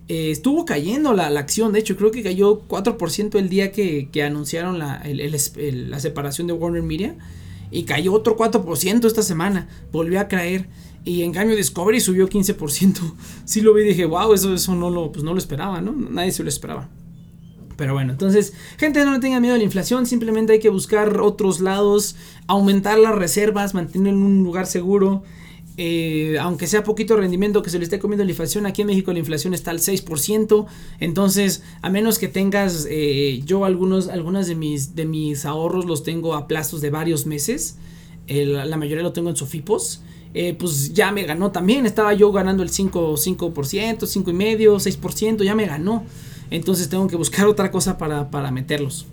[0.08, 1.72] Eh, estuvo cayendo la, acción.
[1.72, 6.82] De hecho, creo que cayó 4% el día que, anunciaron la, la separación de Warner
[6.82, 7.16] Media.
[7.70, 9.68] Y cayó otro 4% esta semana.
[9.90, 10.68] Volvió a caer.
[11.04, 13.14] Y en cambio Discovery subió 15%.
[13.44, 15.92] Sí lo vi y dije, wow, eso, eso no, lo, pues no lo esperaba, ¿no?
[15.92, 16.88] Nadie se lo esperaba.
[17.82, 21.20] Pero bueno, entonces, gente, no le tengan miedo a la inflación, simplemente hay que buscar
[21.20, 22.14] otros lados,
[22.46, 25.24] aumentar las reservas, mantener en un lugar seguro.
[25.76, 29.12] Eh, aunque sea poquito rendimiento que se le esté comiendo la inflación, aquí en México
[29.12, 30.66] la inflación está al 6%,
[31.00, 36.04] entonces a menos que tengas, eh, yo algunos, algunas de mis, de mis ahorros los
[36.04, 37.78] tengo a plazos de varios meses,
[38.28, 40.02] la mayoría lo tengo en Sofipos,
[40.34, 45.56] eh, pues ya me ganó también, estaba yo ganando el 5%, 5%, 5,5%, 6%, ya
[45.56, 46.04] me ganó.
[46.52, 49.06] Entonces tengo que buscar otra cosa para, para meterlos.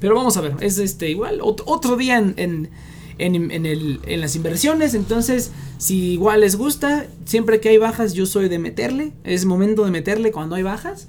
[0.00, 2.70] Pero vamos a ver, es este igual otro día en, en,
[3.18, 4.94] en, el, en, las inversiones.
[4.94, 9.12] Entonces, si igual les gusta, siempre que hay bajas, yo soy de meterle.
[9.24, 11.06] Es momento de meterle cuando hay bajas.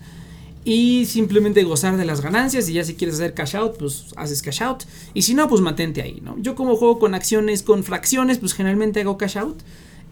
[0.65, 2.68] Y simplemente gozar de las ganancias.
[2.68, 4.84] Y ya si quieres hacer cash out, pues haces cash out.
[5.13, 6.38] Y si no, pues mantente ahí, ¿no?
[6.38, 9.62] Yo como juego con acciones, con fracciones, pues generalmente hago cash out.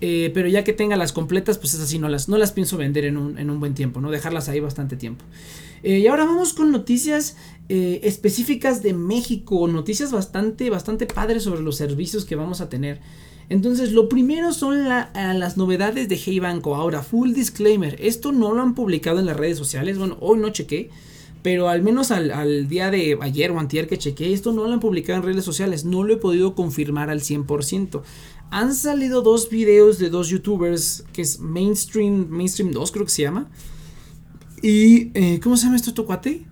[0.06, 2.76] Eh, pero ya que tenga las completas, pues es así, no las, no las pienso
[2.76, 4.12] vender en un, en un buen tiempo, ¿no?
[4.12, 5.24] Dejarlas ahí bastante tiempo.
[5.82, 7.38] Eh, y ahora vamos con noticias
[7.70, 13.00] eh, específicas de México, noticias bastante, bastante padres sobre los servicios que vamos a tener.
[13.48, 16.76] Entonces, lo primero son las novedades de Hey Banco.
[16.76, 20.50] Ahora, full disclaimer, esto no lo han publicado en las redes sociales, bueno, hoy no
[20.50, 20.90] chequé.
[21.44, 24.72] Pero al menos al, al, día de ayer o antier que chequé, esto no lo
[24.72, 25.84] han publicado en redes sociales.
[25.84, 28.02] No lo he podido confirmar al 100%
[28.50, 33.24] han salido dos videos de dos youtubers, que es Mainstream, Mainstream 2 creo que se
[33.24, 33.50] llama.
[34.62, 36.46] Y, eh, ¿cómo se llama esto, tocuate?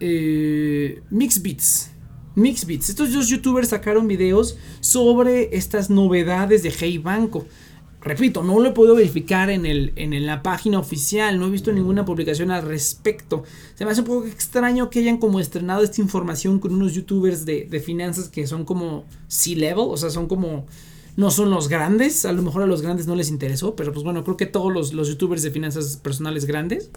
[0.00, 1.90] Eh, Mix Beats.
[2.34, 2.90] Mix Beats.
[2.90, 7.46] Estos dos youtubers sacaron videos sobre estas novedades de Hey Banco.
[8.04, 11.72] Repito, no lo he podido verificar en, el, en la página oficial, no he visto
[11.72, 13.44] ninguna publicación al respecto.
[13.76, 17.46] Se me hace un poco extraño que hayan como estrenado esta información con unos youtubers
[17.46, 20.66] de, de finanzas que son como C-level, o sea, son como
[21.16, 24.04] no son los grandes, a lo mejor a los grandes no les interesó, pero pues
[24.04, 26.90] bueno, creo que todos los, youtubers de finanzas personales grandes,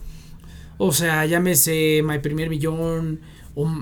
[0.77, 3.19] o sea, llámese My Primer Millón,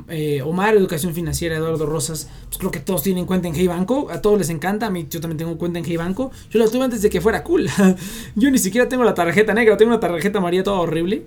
[0.07, 4.07] eh, Omar, Educación Financiera, Eduardo Rosas, pues creo que todos tienen cuenta en Hey Banco,
[4.09, 6.67] a todos les encanta, a mí yo también tengo cuenta en Hey Banco, yo la
[6.67, 7.67] tuve antes de que fuera cool,
[8.35, 11.25] yo ni siquiera tengo la tarjeta negra, tengo una tarjeta amarilla toda horrible.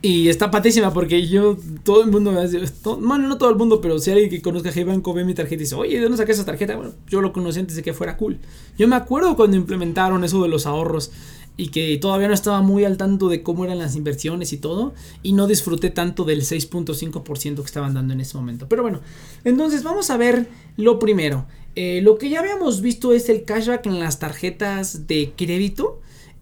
[0.00, 3.80] Y está patísima porque yo, todo el mundo me hace, bueno, no todo el mundo,
[3.80, 6.18] pero si alguien que conozca Hey Banco ve mi tarjeta y dice, oye, ¿de dónde
[6.18, 6.76] saqué esa tarjeta?
[6.76, 8.38] Bueno, yo lo conocí antes de que fuera cool.
[8.78, 11.10] Yo me acuerdo cuando implementaron eso de los ahorros
[11.56, 14.94] y que todavía no estaba muy al tanto de cómo eran las inversiones y todo,
[15.24, 18.68] y no disfruté tanto del 6.5% que estaban dando en ese momento.
[18.68, 19.00] Pero bueno,
[19.42, 21.46] entonces vamos a ver lo primero.
[21.74, 26.00] Eh, lo que ya habíamos visto es el cashback en las tarjetas de crédito.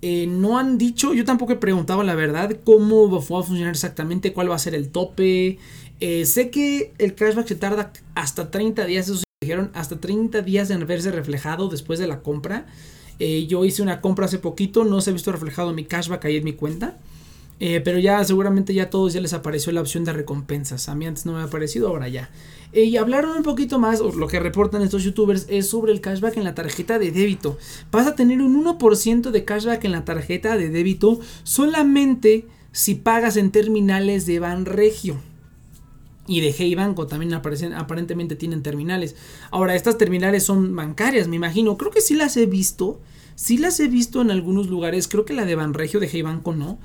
[0.08, 4.32] Eh, no han dicho, yo tampoco he preguntado la verdad cómo va a funcionar exactamente,
[4.32, 5.58] cuál va a ser el tope.
[5.98, 10.42] Eh, sé que el cashback se tarda hasta 30 días, eso se dijeron, hasta 30
[10.42, 12.66] días en verse reflejado después de la compra.
[13.18, 16.36] Eh, yo hice una compra hace poquito, no se ha visto reflejado mi cashback ahí
[16.36, 16.98] en mi cuenta.
[17.58, 20.88] Eh, pero ya seguramente ya a todos ya les apareció la opción de recompensas.
[20.88, 22.30] A mí antes no me ha aparecido, ahora ya.
[22.72, 26.00] Eh, y hablaron un poquito más, o lo que reportan estos youtubers, es sobre el
[26.00, 27.58] cashback en la tarjeta de débito.
[27.90, 33.38] Vas a tener un 1% de cashback en la tarjeta de débito solamente si pagas
[33.38, 35.16] en terminales de Banregio
[36.26, 39.16] y de Hey Banco también aparecen, aparentemente tienen terminales.
[39.50, 41.76] Ahora, estas terminales son bancarias, me imagino.
[41.76, 43.00] Creo que sí las he visto.
[43.34, 45.08] Sí las he visto en algunos lugares.
[45.08, 46.78] Creo que la de Banregio de Hey Banco no.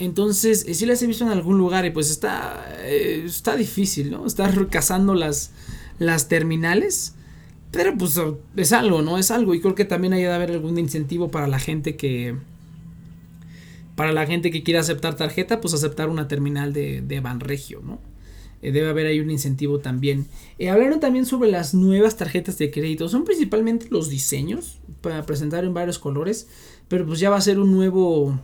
[0.00, 4.10] Entonces, eh, sí las he visto en algún lugar y pues está, eh, está difícil,
[4.10, 4.26] ¿no?
[4.26, 5.52] Estar cazando las,
[5.98, 7.14] las terminales.
[7.70, 8.18] Pero pues
[8.56, 9.18] es algo, ¿no?
[9.18, 9.54] Es algo.
[9.54, 12.36] Y creo que también hay de haber algún incentivo para la gente que...
[13.94, 18.00] Para la gente que quiera aceptar tarjeta, pues aceptar una terminal de, de Banregio, ¿no?
[18.62, 20.26] Eh, debe haber ahí un incentivo también.
[20.58, 23.08] Eh, hablaron también sobre las nuevas tarjetas de crédito.
[23.08, 26.48] Son principalmente los diseños para presentar en varios colores.
[26.88, 28.38] Pero pues ya va a ser un nuevo.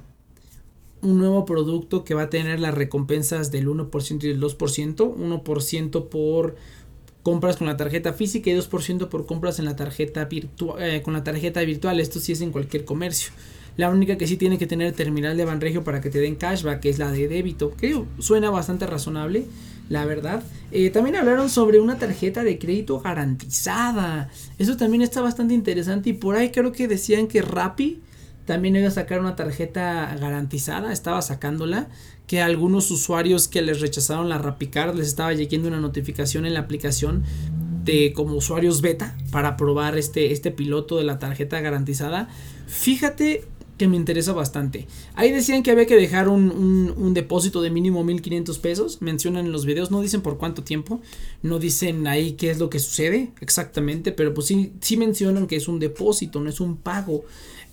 [1.07, 5.15] Un nuevo producto que va a tener las recompensas del 1% y del 2%.
[5.17, 6.57] 1% por
[7.23, 11.23] compras con la tarjeta física y 2% por compras en la tarjeta eh, con la
[11.23, 12.01] tarjeta virtual.
[12.01, 13.33] Esto sí es en cualquier comercio.
[13.77, 16.85] La única que sí tiene que tener terminal de Banregio para que te den cashback
[16.87, 19.45] es la de débito, que suena bastante razonable
[19.89, 20.43] la verdad.
[20.73, 24.31] Eh, también hablaron sobre una tarjeta de crédito garantizada.
[24.59, 28.01] Eso también está bastante interesante y por ahí creo que decían que Rappi
[28.47, 31.89] también iba a sacar una tarjeta garantizada, estaba sacándola,
[32.27, 36.55] que a algunos usuarios que les rechazaron la RappiCard les estaba llegando una notificación en
[36.55, 37.25] la aplicación
[37.85, 42.29] de como usuarios beta para probar este, este piloto de la tarjeta garantizada.
[42.67, 43.45] Fíjate
[43.79, 44.87] que me interesa bastante.
[45.15, 49.03] Ahí decían que había que dejar un, depósito de mínimo 1500 pesos.
[49.03, 51.01] Mencionan en los videos, no dicen por cuánto tiempo,
[51.43, 55.57] no dicen ahí qué es lo que sucede exactamente, pero pues sí, sí mencionan que
[55.57, 57.25] es un depósito, no es un pago.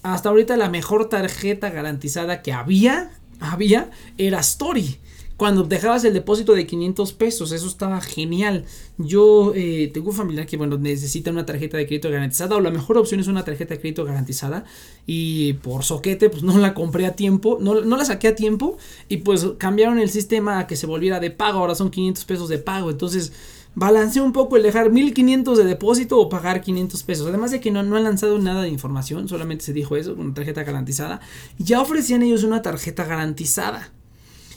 [0.03, 4.99] Hasta ahorita la mejor tarjeta garantizada que había, había, era Story
[5.43, 8.65] cuando dejabas el depósito de 500 pesos, eso estaba genial.
[8.97, 12.69] Yo eh, tengo un familiar que, bueno, necesita una tarjeta de crédito garantizada o la
[12.69, 14.63] mejor opción es una tarjeta de crédito garantizada
[15.07, 18.77] y por soquete, pues no la compré a tiempo, no, no la saqué a tiempo
[19.09, 22.49] y pues cambiaron el sistema a que se volviera de pago, ahora son 500 pesos
[22.49, 23.33] de pago, entonces
[23.75, 27.27] balancé un poco el dejar 1500 de depósito o pagar 500 pesos.
[27.27, 30.33] Además de que no, no han lanzado nada de información, solamente se dijo eso, una
[30.33, 31.21] tarjeta garantizada.
[31.57, 33.91] Ya ofrecían ellos una tarjeta garantizada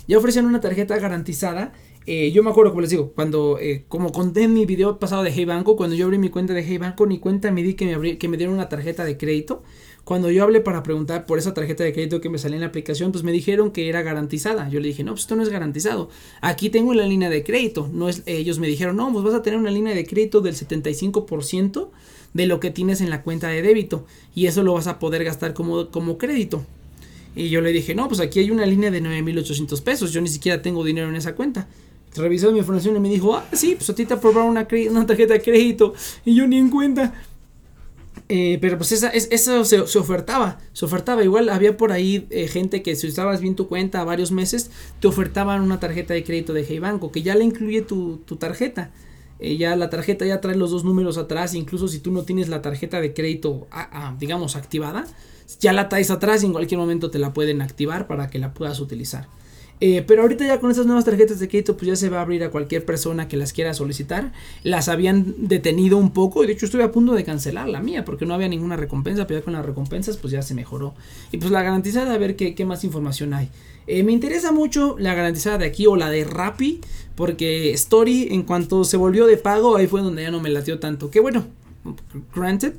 [0.09, 1.73] ya ofrecían una tarjeta garantizada.
[2.07, 5.25] Eh, yo me acuerdo, como les digo, cuando, eh, como conté en mi video pasado
[5.25, 7.75] de Hey Banco, cuando yo abrí mi cuenta de Hey Banco, ni cuenta me di
[7.75, 9.65] que me, que me dieron una tarjeta de crédito.
[10.07, 12.69] Cuando yo hablé para preguntar por esa tarjeta de crédito que me salía en la
[12.69, 14.69] aplicación, pues me dijeron que era garantizada.
[14.69, 16.11] Yo le dije, no, pues esto no es garantizado.
[16.43, 17.91] Aquí tengo la línea de crédito.
[17.93, 20.55] No es, ellos me dijeron, no, pues vas a tener una línea de crédito del
[20.55, 21.89] 75%
[22.35, 24.07] de lo que tienes en la cuenta de débito.
[24.33, 26.65] Y eso lo vas a poder gastar como, como crédito.
[27.35, 30.29] Y yo le dije, no, pues aquí hay una línea de 9.800 pesos, yo ni
[30.29, 31.67] siquiera tengo dinero en esa cuenta.
[32.15, 35.05] Revisó mi información y me dijo, ah, sí, pues a ti te aprobaron una, una
[35.05, 37.13] tarjeta de crédito y yo ni en cuenta.
[38.29, 41.23] Eh, pero pues esa, eso se, ofertaba, se ofertaba.
[41.23, 45.07] Igual había por ahí eh, gente que si usabas bien tu cuenta varios meses, te
[45.07, 48.91] ofertaban una tarjeta de crédito de Hey Banco, que ya le incluye tu, tarjeta.
[49.39, 52.49] Eh, ya la tarjeta ya trae los dos números atrás, incluso si tú no tienes
[52.49, 53.69] la tarjeta de crédito,
[54.19, 55.07] digamos, activada,
[55.61, 58.55] ya la traes atrás y en cualquier momento te la pueden activar para que la
[58.55, 59.29] puedas utilizar.
[59.81, 62.23] Eh, pero ahorita ya con estas nuevas tarjetas de crédito pues ya se va a
[62.23, 64.33] abrir a cualquier persona que las quiera solicitar.
[64.63, 68.05] Las habían detenido un poco y de hecho estuve a punto de cancelar la mía
[68.05, 70.95] porque no había ninguna recompensa, pero ya con las recompensas pues ya se mejoró.
[71.31, 73.51] Y pues la garantizada a ver qué, qué más información hay.
[73.87, 76.81] Eh, me interesa mucho la garantizada de aquí o la de Rappi
[77.15, 80.79] porque Story en cuanto se volvió de pago ahí fue donde ya no me latió
[80.79, 81.11] tanto.
[81.11, 81.47] Que bueno,
[82.35, 82.75] granted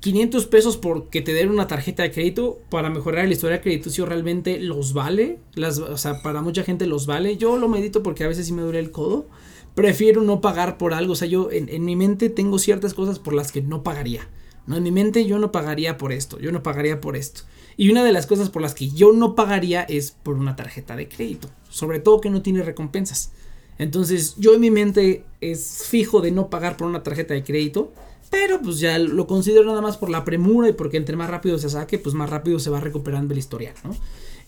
[0.00, 3.62] 500 pesos por que te den una tarjeta de crédito para mejorar la historia de
[3.62, 5.40] crediticio realmente los vale.
[5.54, 7.36] Las, o sea, para mucha gente los vale.
[7.36, 9.26] Yo lo medito porque a veces sí me duele el codo.
[9.74, 11.14] Prefiero no pagar por algo.
[11.14, 14.28] O sea, yo en, en mi mente tengo ciertas cosas por las que no pagaría.
[14.68, 16.38] No, en mi mente yo no pagaría por esto.
[16.38, 17.42] Yo no pagaría por esto.
[17.76, 20.94] Y una de las cosas por las que yo no pagaría es por una tarjeta
[20.94, 21.48] de crédito.
[21.70, 23.32] Sobre todo que no tiene recompensas.
[23.78, 27.92] Entonces yo en mi mente es fijo de no pagar por una tarjeta de crédito.
[28.30, 31.58] Pero pues ya lo considero nada más por la premura y porque entre más rápido
[31.58, 33.94] se saque, pues más rápido se va recuperando el historial, ¿no?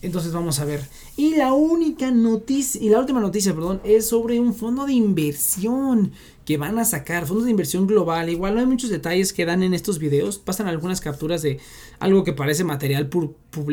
[0.01, 0.81] Entonces vamos a ver.
[1.15, 6.11] Y la única noticia, y la última noticia, perdón, es sobre un fondo de inversión
[6.43, 8.29] que van a sacar, fondos de inversión global.
[8.29, 10.39] Igual no hay muchos detalles que dan en estos videos.
[10.39, 11.59] Pasan algunas capturas de
[11.99, 13.09] algo que parece material,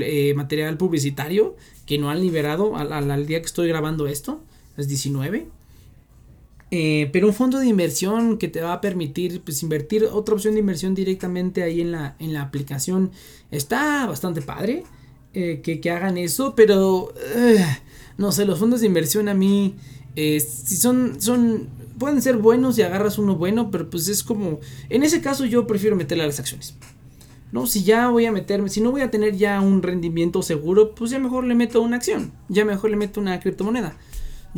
[0.02, 1.56] eh, material publicitario
[1.86, 4.42] que no han liberado al, al día que estoy grabando esto.
[4.76, 5.48] Es 19.
[6.70, 10.54] Eh, pero un fondo de inversión que te va a permitir pues, invertir otra opción
[10.54, 13.10] de inversión directamente ahí en la, en la aplicación
[13.50, 14.84] está bastante padre
[15.32, 17.64] eh, que, hagan eso, pero eh,
[18.18, 19.76] no sé, los fondos de inversión a mí
[20.14, 24.58] si son, son, pueden ser buenos y agarras uno bueno, pero pues es como,
[24.88, 26.74] en ese caso yo prefiero meterle a las acciones.
[27.52, 30.94] No, si ya voy a meterme, si no voy a tener ya un rendimiento seguro,
[30.94, 33.96] pues ya mejor le meto una acción, ya mejor le meto una criptomoneda.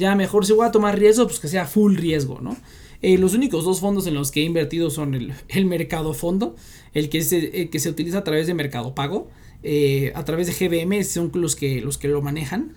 [0.00, 2.56] Ya mejor si voy a tomar riesgo, pues que sea full riesgo, ¿no?
[3.02, 6.56] Eh, los únicos dos fondos en los que he invertido son el, el mercado fondo,
[6.94, 9.28] el que, se, que se utiliza a través de mercado pago,
[9.62, 12.72] eh, a través de GBM son los que, los que lo manejan.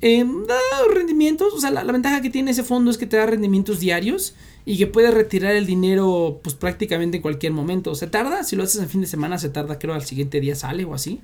[0.00, 0.58] Eh, da
[0.94, 4.34] rendimientos, o sea, la, ventaja que tiene ese fondo es que te da rendimientos diarios
[4.64, 7.96] y que puedes retirar el dinero pues prácticamente en cualquier momento.
[7.96, 10.54] Se tarda, si lo haces en fin de semana se tarda, creo al siguiente día
[10.54, 11.20] sale o así,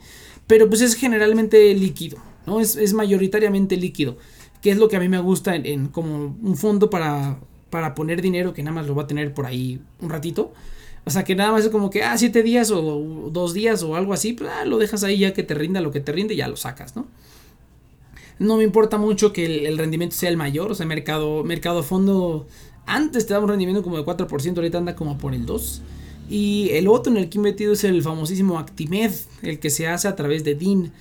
[0.48, 2.60] pero pues es generalmente líquido, ¿no?
[2.60, 4.16] Es, es mayoritariamente líquido,
[4.64, 7.38] que es lo que a mí me gusta en como un fondo para
[7.74, 10.52] para poner dinero que nada más lo va a tener por ahí un ratito.
[11.04, 13.96] O sea, que nada más es como que, ah, siete días o dos días o
[13.96, 16.34] algo así, pues ah, lo dejas ahí ya que te rinda lo que te rinde
[16.34, 17.08] y ya lo sacas, ¿no?
[18.38, 22.46] No me importa mucho que el, rendimiento sea el mayor, o sea, mercado, mercado fondo,
[22.86, 25.80] antes te daba un rendimiento como de 4%, ahorita anda como por el 2%.
[26.30, 29.12] Y el otro en el que he metido es el famosísimo Actimed,
[29.42, 30.92] el que se hace a través de DIN.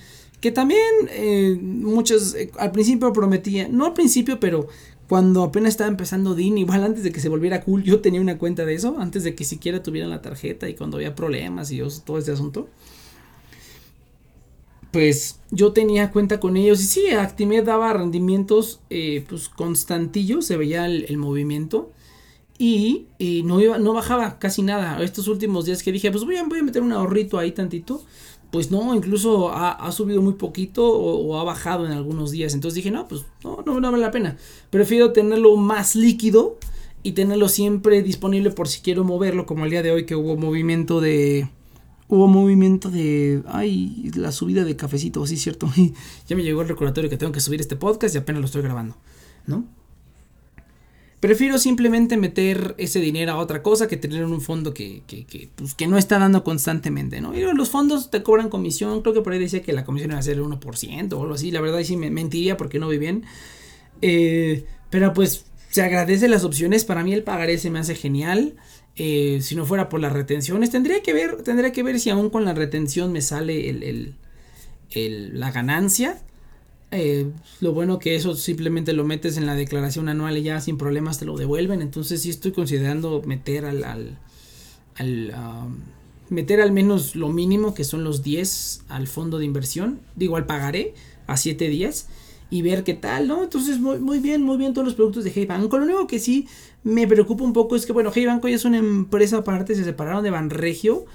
[0.44, 4.68] Que también eh, muchos, eh, al principio prometía, no al principio, pero
[5.08, 8.36] cuando apenas estaba empezando DIN, igual antes de que se volviera cool, yo tenía una
[8.36, 11.80] cuenta de eso, antes de que siquiera tuvieran la tarjeta y cuando había problemas y
[12.04, 12.68] todo ese asunto.
[14.90, 20.58] Pues yo tenía cuenta con ellos y sí, Actimate daba rendimientos eh, pues constantillos, se
[20.58, 21.90] veía el, movimiento
[22.58, 23.06] y,
[23.46, 25.02] no, iba, no bajaba casi nada.
[25.02, 28.04] Estos últimos días que dije, pues voy a, voy a meter un ahorrito ahí tantito,
[28.54, 32.54] pues no, incluso ha, subido muy poquito o, ha bajado en algunos días.
[32.54, 34.36] Entonces dije, no, pues no, no, vale la pena.
[34.70, 36.56] Prefiero tenerlo más líquido
[37.02, 40.36] y tenerlo siempre disponible por si quiero moverlo, como el día de hoy que hubo
[40.36, 41.48] movimiento de...
[42.06, 43.42] Hubo movimiento de...
[43.48, 45.68] Ay, la subida de cafecito, sí, cierto.
[46.28, 48.62] ya me llegó el recordatorio que tengo que subir este podcast y apenas lo estoy
[48.62, 48.96] grabando,
[49.48, 49.64] ¿no?
[51.24, 55.24] Prefiero simplemente meter ese dinero a otra cosa que tener en un fondo que, que,
[55.24, 57.34] que, pues, que no está dando constantemente, ¿no?
[57.34, 60.20] Y los fondos te cobran comisión, creo que por ahí decía que la comisión iba
[60.20, 62.98] a ser el 1% o algo así, la verdad sí me mentiría porque no vi
[62.98, 63.24] bien.
[64.02, 68.56] Eh, pero pues se agradece las opciones, para mí el pagaré se me hace genial.
[68.96, 72.28] Eh, si no fuera por las retenciones, tendría que ver, tendría que ver si aún
[72.28, 74.14] con la retención me sale el,
[74.90, 76.18] el, la ganancia.
[76.94, 77.30] Eh,
[77.60, 81.18] lo bueno que eso simplemente lo metes en la declaración anual y ya sin problemas
[81.18, 81.82] te lo devuelven.
[81.82, 85.76] Entonces sí estoy considerando meter al, al, um,
[86.30, 90.00] meter al menos lo mínimo que son los 10 al fondo de inversión.
[90.16, 90.94] Digo, al pagaré
[91.26, 92.08] a 7 días
[92.50, 93.42] y ver qué tal, ¿no?
[93.42, 95.76] Entonces muy, muy bien, muy bien todos los productos de Hey Banco.
[95.78, 96.46] Lo único que sí
[96.84, 99.84] me preocupa un poco es que, bueno, Hey Banco ya es una empresa aparte, se
[99.84, 101.06] separaron de Banregio.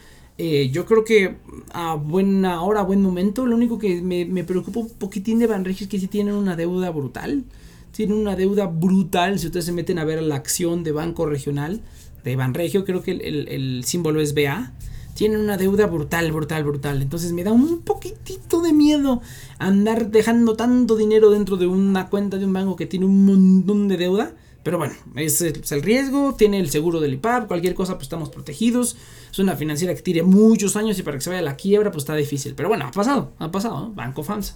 [0.41, 1.35] Eh, yo creo que
[1.73, 5.83] a buena hora, a buen momento, lo único que me, preocupa un poquitín de Banregio
[5.83, 7.43] es que si tienen una deuda brutal.
[7.91, 9.37] Tienen una deuda brutal.
[9.37, 11.81] Si ustedes se meten a ver la acción de Banco Regional
[12.23, 14.71] de Banregio, creo que el, símbolo es BA.
[15.13, 17.01] Tienen una deuda brutal, brutal, brutal.
[17.01, 19.21] Entonces me da un poquitito de miedo
[19.57, 23.89] andar dejando tanto dinero dentro de una cuenta de un banco que tiene un montón
[23.89, 24.33] de deuda
[24.63, 28.29] pero bueno, ese es el riesgo, tiene el seguro del IPAP, cualquier cosa pues estamos
[28.29, 28.97] protegidos.
[29.31, 31.91] Es una financiera que tiene muchos años y para que se vaya a la quiebra
[31.91, 32.55] pues está difícil.
[32.55, 33.93] Pero bueno, ha pasado, ha pasado, ¿no?
[33.93, 34.55] Banco FAMSA.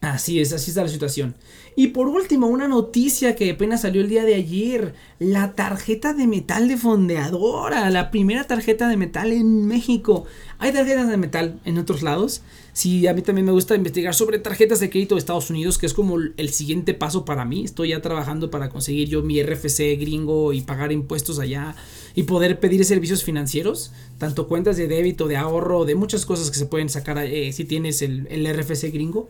[0.00, 1.34] Así es, así está la situación.
[1.76, 4.94] Y por último, una noticia que apenas salió el día de ayer.
[5.18, 7.90] La tarjeta de metal de fondeadora.
[7.90, 10.24] La primera tarjeta de metal en México.
[10.58, 12.42] Hay tarjetas de metal en otros lados.
[12.72, 15.86] Sí, a mí también me gusta investigar sobre tarjetas de crédito de Estados Unidos, que
[15.86, 17.64] es como el siguiente paso para mí.
[17.64, 21.74] Estoy ya trabajando para conseguir yo mi RFC gringo y pagar impuestos allá
[22.14, 26.58] y poder pedir servicios financieros, tanto cuentas de débito, de ahorro, de muchas cosas que
[26.58, 29.28] se pueden sacar eh, si tienes el, el RFC gringo.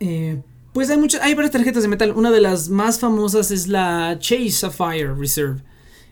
[0.00, 0.38] Eh,
[0.74, 2.12] pues hay muchas, hay varias tarjetas de metal.
[2.16, 5.62] Una de las más famosas es la Chase Sapphire Reserve.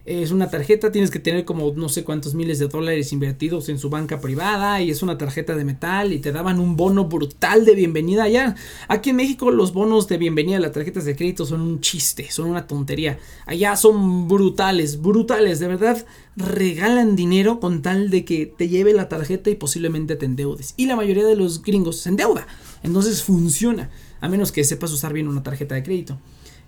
[0.04, 3.78] Es una tarjeta, tienes que tener como no sé cuántos miles de dólares invertidos en
[3.78, 7.64] su banca privada y es una tarjeta de metal y te daban un bono brutal
[7.64, 8.54] de bienvenida allá.
[8.86, 12.30] Aquí en México los bonos de bienvenida a las tarjetas de crédito son un chiste,
[12.30, 13.18] son una tontería.
[13.46, 16.06] Allá son brutales, brutales, de verdad
[16.36, 20.74] regalan dinero con tal de que te lleve la tarjeta y posiblemente te endeudes.
[20.76, 22.46] Y la mayoría de los gringos se endeuda.
[22.82, 23.90] Entonces funciona,
[24.22, 26.16] a menos que sepas usar bien una tarjeta de crédito.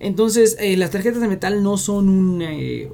[0.01, 2.91] Entonces, eh, las tarjetas de metal no son un, eh,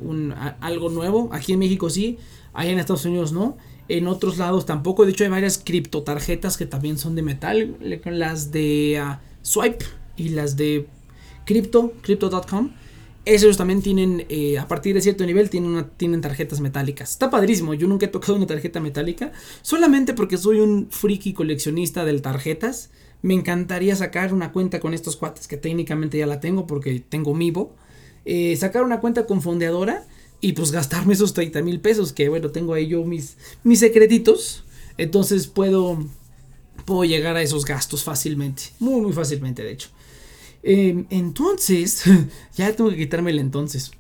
[0.60, 1.30] algo nuevo.
[1.32, 2.18] Aquí en México sí,
[2.52, 3.56] ahí en Estados Unidos no.
[3.88, 5.06] En otros lados tampoco.
[5.06, 7.76] De hecho, hay varias criptotarjetas que también son de metal.
[8.04, 9.84] Las de ah, Swipe
[10.18, 10.86] y las de
[11.46, 12.70] Crypto, Crypto.com.
[13.24, 17.12] Esos también tienen, eh, a partir de cierto nivel, tienen, tienen tarjetas metálicas.
[17.12, 17.72] Está padrísimo.
[17.72, 19.32] Yo nunca he tocado una tarjeta metálica.
[19.62, 22.90] Solamente porque soy un friki coleccionista de tarjetas.
[23.22, 27.34] Me encantaría sacar una cuenta con estos cuates, que técnicamente ya la tengo porque tengo
[27.34, 27.74] Mivo.
[28.24, 30.06] Eh, sacar una cuenta con fondeadora
[30.40, 34.64] y pues gastarme esos 30 mil pesos, que bueno, tengo ahí yo mis, mis secretitos,
[34.96, 35.98] entonces puedo,
[36.84, 39.88] puedo llegar a esos gastos fácilmente, muy, muy fácilmente de hecho.
[40.62, 42.04] Em, entonces,
[42.56, 43.92] ya tengo que quitarme el entonces.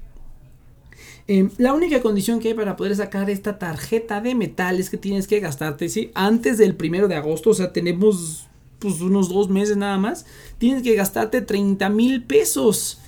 [1.26, 4.96] Em, la única condición que hay para poder sacar esta tarjeta de metal es que
[4.96, 6.10] tienes que gastarte, ¿sí?
[6.14, 8.49] Antes del primero de agosto, o sea, tenemos
[8.80, 10.26] pues unos dos meses nada más,
[10.58, 12.98] tienes que gastarte 30 mil pesos.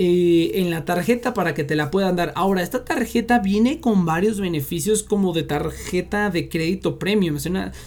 [0.00, 2.32] Eh, en la tarjeta para que te la puedan dar.
[2.36, 7.36] Ahora, esta tarjeta viene con varios beneficios como de tarjeta de crédito premium.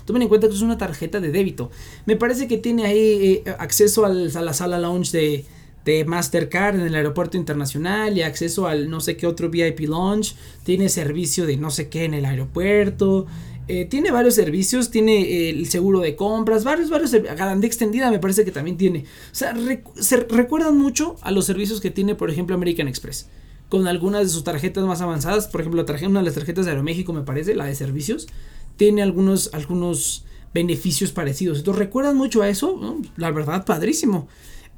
[0.03, 1.71] tomen en cuenta que es una tarjeta de débito.
[2.05, 5.45] Me parece que tiene ahí eh, acceso a la sala lounge de,
[5.85, 10.35] de Mastercard en el aeropuerto internacional y acceso al no sé qué otro VIP lounge.
[10.65, 13.25] Tiene servicio de no sé qué en el aeropuerto.
[13.67, 18.19] Eh, tiene varios servicios, tiene eh, el seguro de compras, varios, varios, garantía extendida me
[18.19, 19.05] parece que también tiene.
[19.31, 19.55] O sea,
[19.95, 23.29] se recuerdan mucho a los servicios que tiene, por ejemplo, American Express.
[23.69, 26.71] Con algunas de sus tarjetas más avanzadas, por ejemplo, la una de las tarjetas de
[26.71, 28.27] Aeroméxico me parece, la de servicios,
[28.75, 31.59] tiene algunos, algunos beneficios parecidos.
[31.59, 32.97] Entonces, ¿recuerdan mucho a eso?
[33.15, 34.27] La verdad, padrísimo.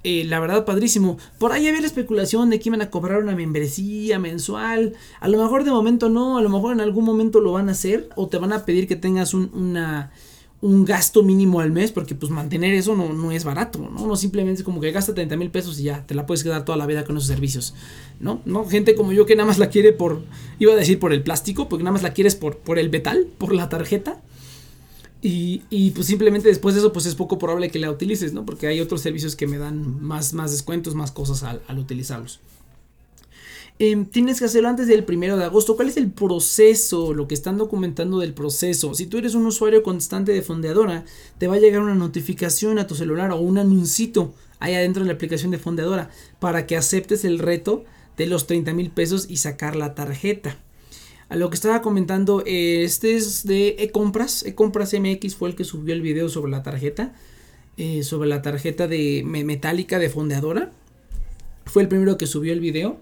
[0.03, 1.17] Eh, la verdad, padrísimo.
[1.37, 4.93] Por ahí había la especulación de que iban a cobrar una membresía mensual.
[5.21, 7.71] A lo mejor de momento no, a lo mejor en algún momento lo van a
[7.71, 8.09] hacer.
[8.15, 9.77] O te van a pedir que tengas un,
[10.61, 11.93] un gasto mínimo al mes.
[11.93, 13.79] Porque pues mantener eso no, no es barato.
[13.79, 14.05] ¿no?
[14.05, 16.65] no simplemente es como que gasta 30 mil pesos y ya te la puedes quedar
[16.65, 17.73] toda la vida con esos servicios.
[18.19, 18.41] ¿no?
[18.43, 18.65] ¿no?
[18.65, 20.21] Gente como yo que nada más la quiere por.
[20.59, 21.69] Iba a decir por el plástico.
[21.69, 24.21] Porque nada más la quieres por, por el metal, por la tarjeta.
[25.25, 28.45] Y, pues simplemente después de eso pues es poco probable que la utilices, ¿no?
[28.45, 32.41] Porque hay otros servicios que me dan más, más descuentos, más cosas al, utilizarlos.
[33.79, 35.77] Em, tienes que hacerlo antes del primero de agosto.
[35.77, 37.13] ¿Cuál es el proceso?
[37.13, 38.93] Lo que están documentando del proceso.
[38.95, 41.05] Si tú eres un usuario constante de Fondeadora,
[41.37, 45.07] te va a llegar una notificación a tu celular o un anuncito ahí adentro de
[45.07, 46.09] la aplicación de Fondeadora
[46.39, 47.85] para que aceptes el reto
[48.17, 50.57] de los 30 mil pesos y sacar la tarjeta.
[51.33, 54.45] A lo que estaba comentando, este es de e-compras.
[54.45, 57.15] E-compras MX fue el que subió el video sobre la tarjeta.
[57.75, 60.71] Eh, sobre la tarjeta de metálica de fondeadora.
[61.65, 62.97] Fue el primero que subió el video.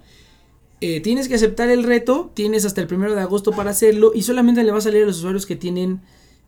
[0.80, 2.32] Eh, tienes que aceptar el reto.
[2.34, 4.14] Tienes hasta el primero de agosto para hacerlo.
[4.16, 6.00] Y solamente le va a salir a los usuarios que tienen.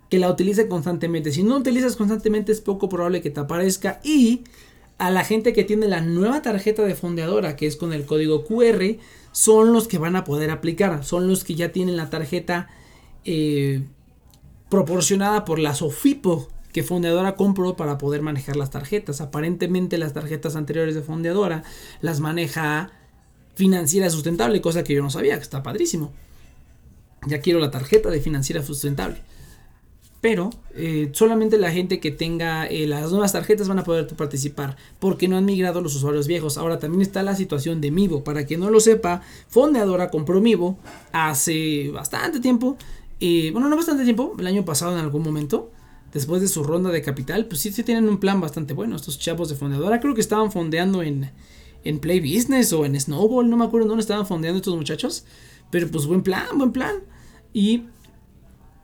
[0.10, 1.34] Que la utilicen constantemente.
[1.34, 4.00] Si no utilizas constantemente es poco probable que te aparezca.
[4.06, 4.46] Y
[5.00, 7.58] a la gente que tiene la nueva tarjeta de fondeadora.
[7.58, 9.00] Que es con el código QR
[9.34, 12.70] son los que van a poder aplicar, son los que ya tienen la tarjeta
[13.26, 13.84] eh,
[14.70, 19.22] proporcionada por la Sofipo que Fondeadora compró para poder manejar las tarjetas.
[19.22, 21.64] Aparentemente las tarjetas anteriores de Fondeadora
[22.02, 22.92] las maneja
[23.56, 26.14] financiera sustentable, cosa que yo no sabía, que está padrísimo.
[27.28, 29.22] Ya quiero la tarjeta de financiera sustentable
[30.24, 34.78] pero eh, solamente la gente que tenga eh, las nuevas tarjetas van a poder participar
[34.99, 36.57] porque no han migrado los usuarios viejos.
[36.57, 38.24] Ahora también está la situación de Mivo.
[38.24, 40.80] Para quien no lo sepa, Fondeadora compró Mivo
[41.11, 42.78] hace bastante tiempo.
[43.19, 45.71] Eh, bueno, no bastante tiempo, el año pasado en algún momento.
[46.13, 48.95] Después de su ronda de capital, pues sí, sí tienen un plan bastante bueno.
[48.95, 51.32] Estos chavos de Fondeadora creo que estaban fondeando en,
[51.84, 53.49] en Play Business o en Snowball.
[53.49, 55.26] No me acuerdo dónde estaban fondeando estos muchachos.
[55.69, 56.95] Pero pues buen plan, buen plan.
[57.51, 57.88] Y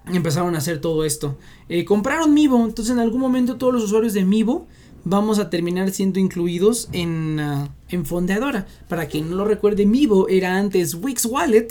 [0.06, 1.38] empezaron a hacer todo esto.
[1.68, 4.68] Eh, compraron Mivo, entonces en algún momento todos los usuarios de Mivo
[5.04, 8.68] vamos a terminar siendo incluidos en, ah, en Fondeadora.
[8.88, 11.68] Para quien no lo recuerde, Mivo era antes Wix Wallet.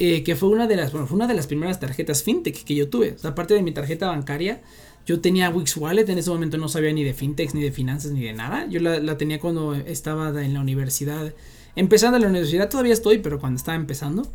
[0.00, 2.88] Eh, que fue una de las fue una de las primeras tarjetas fintech que yo
[2.88, 3.16] tuve.
[3.22, 4.60] aparte de mi tarjeta bancaria,
[5.06, 6.08] yo tenía Wix Wallet.
[6.08, 8.66] En ese momento no sabía ni de fintechs, ni de finanzas, ni de nada.
[8.68, 11.32] Yo la, la tenía cuando estaba en la universidad.
[11.76, 14.26] Empezando la universidad, todavía estoy, pero cuando estaba empezando.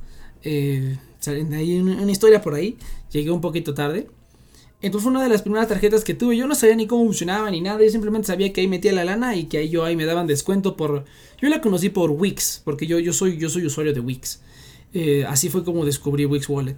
[0.43, 2.77] Eh, hay una, historia por ahí.
[3.11, 4.07] Llegué un poquito tarde.
[4.81, 6.37] Entonces fue una de las primeras tarjetas que tuve.
[6.37, 7.83] Yo no sabía ni cómo funcionaba ni nada.
[7.83, 10.27] Yo simplemente sabía que ahí metía la lana y que ahí yo ahí me daban
[10.27, 11.05] descuento por.
[11.41, 12.61] Yo la conocí por Wix.
[12.63, 14.41] Porque yo, yo soy, yo soy usuario de Wix.
[14.93, 16.77] Eh, así fue como descubrí Wix Wallet.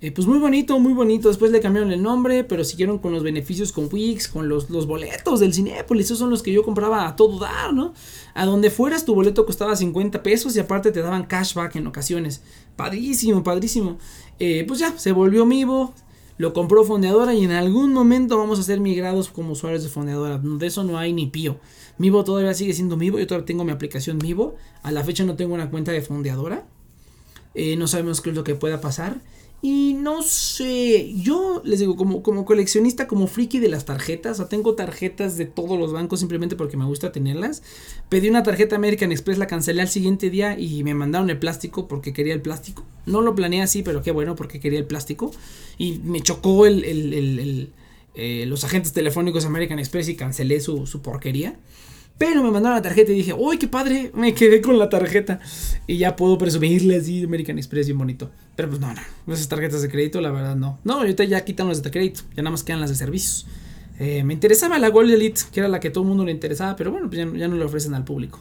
[0.00, 1.28] Eh, pues muy bonito, muy bonito.
[1.28, 4.86] Después le cambiaron el nombre, pero siguieron con los beneficios con Wix, con los, los
[4.86, 6.06] boletos del Cinépolis.
[6.06, 7.94] Esos son los que yo compraba a todo dar, ¿no?
[8.34, 12.42] A donde fueras, tu boleto costaba 50 pesos y aparte te daban cashback en ocasiones.
[12.76, 13.98] Padrísimo, padrísimo.
[14.38, 15.94] Eh, pues ya, se volvió Mivo.
[16.36, 20.38] Lo compró Fondeadora y en algún momento vamos a ser migrados como usuarios de Fondeadora.
[20.38, 21.58] De eso no hay ni pío.
[21.98, 23.18] Mivo todavía sigue siendo Mivo.
[23.18, 24.54] Yo todavía tengo mi aplicación Mivo.
[24.84, 26.64] A la fecha no tengo una cuenta de Fondeadora.
[27.54, 29.20] Eh, no sabemos qué es lo que pueda pasar.
[29.60, 34.36] Y no sé, yo les digo, como, como coleccionista, como friki de las tarjetas, o
[34.36, 37.64] sea, tengo tarjetas de todos los bancos simplemente porque me gusta tenerlas.
[38.08, 41.88] Pedí una tarjeta American Express, la cancelé al siguiente día y me mandaron el plástico
[41.88, 42.84] porque quería el plástico.
[43.04, 45.32] No lo planeé así, pero qué bueno porque quería el plástico.
[45.76, 47.72] Y me chocó el, el, el,
[48.14, 51.58] eh, los agentes telefónicos American Express y cancelé su, su porquería.
[52.18, 54.10] Pero me mandaron la tarjeta y dije, ¡uy, qué padre!
[54.12, 55.38] Me quedé con la tarjeta.
[55.86, 58.32] Y ya puedo presumirle así American Express bien bonito.
[58.56, 59.32] Pero pues no, no.
[59.32, 60.80] Esas tarjetas de crédito, la verdad, no.
[60.82, 62.22] No, ahorita ya quitan las de crédito.
[62.34, 63.46] Ya nada más quedan las de servicios.
[64.00, 66.74] Eh, me interesaba la Gold Elite, que era la que todo el mundo le interesaba.
[66.74, 68.40] Pero bueno, pues ya, no le ofrecen al público.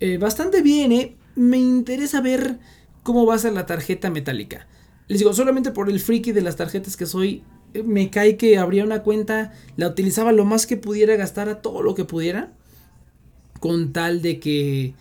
[0.00, 1.14] Eh, bastante bien, ¿eh?
[1.36, 2.58] Me interesa ver
[3.02, 4.66] cómo va a ser la tarjeta metálica.
[5.08, 7.42] Les digo, solamente por el friki de las tarjetas que soy,
[7.74, 11.60] eh, me cae que abría una cuenta, la utilizaba lo más que pudiera, gastar a
[11.60, 12.54] todo lo que pudiera
[13.64, 14.92] con tal de que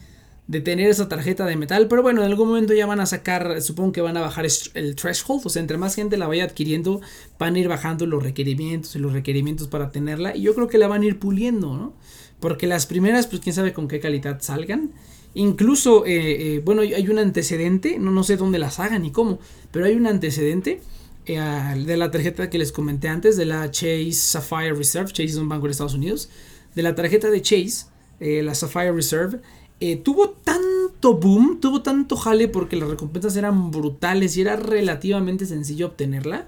[0.48, 3.62] de tener esa tarjeta de metal, pero bueno, en algún momento ya van a sacar,
[3.62, 7.02] supongo que van a bajar el threshold, o sea, entre más gente la vaya adquiriendo,
[7.38, 10.78] van a ir bajando los requerimientos y los requerimientos para tenerla, y yo creo que
[10.78, 11.94] la van a ir puliendo, ¿no?
[12.40, 14.92] Porque las primeras, pues quién sabe con qué calidad salgan.
[15.34, 19.40] Incluso, eh, eh, bueno, hay un antecedente, no, no sé dónde las hagan ni cómo,
[19.72, 20.80] pero hay un antecedente
[21.26, 25.36] eh, de la tarjeta que les comenté antes, de la Chase Sapphire Reserve, Chase es
[25.36, 26.30] un banco de Estados Unidos,
[26.76, 27.88] de la tarjeta de Chase,
[28.20, 29.40] eh, la Sapphire Reserve,
[29.80, 35.46] eh, tuvo tanto boom, tuvo tanto jale porque las recompensas eran brutales y era relativamente
[35.46, 36.48] sencillo obtenerla,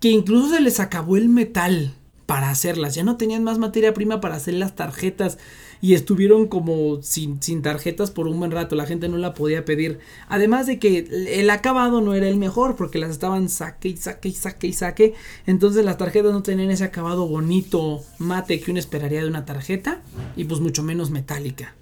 [0.00, 1.94] que incluso se les acabó el metal
[2.26, 2.94] para hacerlas.
[2.94, 5.38] Ya no tenían más materia prima para hacer las tarjetas
[5.84, 9.66] y estuvieron como sin, sin, tarjetas por un buen rato, la gente no la podía
[9.66, 9.98] pedir.
[10.28, 14.30] Además de que el acabado no era el mejor porque las estaban saque y saque
[14.30, 15.14] y saque y saque,
[15.44, 20.00] entonces las tarjetas no tenían ese acabado bonito mate que uno esperaría de una tarjeta
[20.36, 21.74] y pues mucho menos metálica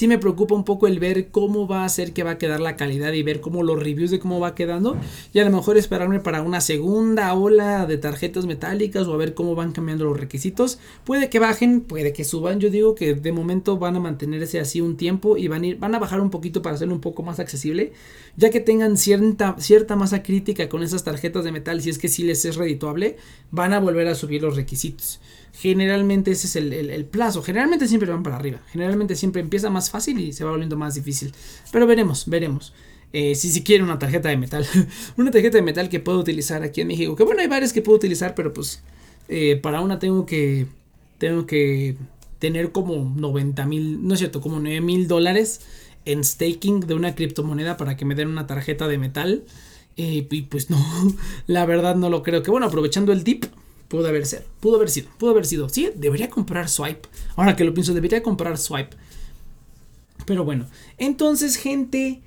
[0.00, 2.58] sí me preocupa un poco el ver cómo va a ser que va a quedar
[2.58, 4.96] la calidad y ver cómo los reviews de cómo va quedando.
[5.34, 9.34] Y a lo mejor esperarme para una segunda ola de tarjetas metálicas o a ver
[9.34, 10.78] cómo van cambiando los requisitos.
[11.04, 12.60] Puede que bajen, puede que suban.
[12.60, 15.78] Yo digo que de momento van a mantenerse así un tiempo y van a, ir,
[15.78, 17.92] van a bajar un poquito para hacerlo un poco más accesible.
[18.38, 22.08] Ya que tengan cierta, cierta masa crítica con esas tarjetas de metal, si es que
[22.08, 23.18] sí les es redituable,
[23.50, 25.20] van a volver a subir los requisitos.
[25.52, 27.42] Generalmente ese es el, plazo.
[27.42, 28.60] Generalmente siempre van para arriba.
[28.70, 31.32] Generalmente siempre empieza más fácil y se va volviendo más difícil.
[31.72, 32.72] Pero veremos, veremos.
[33.12, 34.66] Eh, si si quiere una tarjeta de metal.
[35.16, 37.16] una tarjeta de metal que puedo utilizar aquí en México.
[37.16, 38.82] Que bueno, hay varias que puedo utilizar, pero pues
[39.28, 40.66] eh, para una tengo que,
[41.18, 41.96] tengo que
[42.38, 45.60] tener como 90 mil, no es cierto, como 9 mil dólares
[46.04, 49.44] en staking de una criptomoneda para que me den una tarjeta de metal.
[49.96, 50.78] Eh, y pues no,
[51.46, 52.42] la verdad no lo creo.
[52.42, 53.44] Que bueno, aprovechando el tip,
[53.90, 55.68] Pudo haber sido, pudo haber sido, pudo haber sido.
[55.68, 57.08] Sí, debería comprar Swipe.
[57.34, 58.96] Ahora que lo pienso, debería comprar Swipe.
[60.26, 62.22] Pero bueno, entonces gente,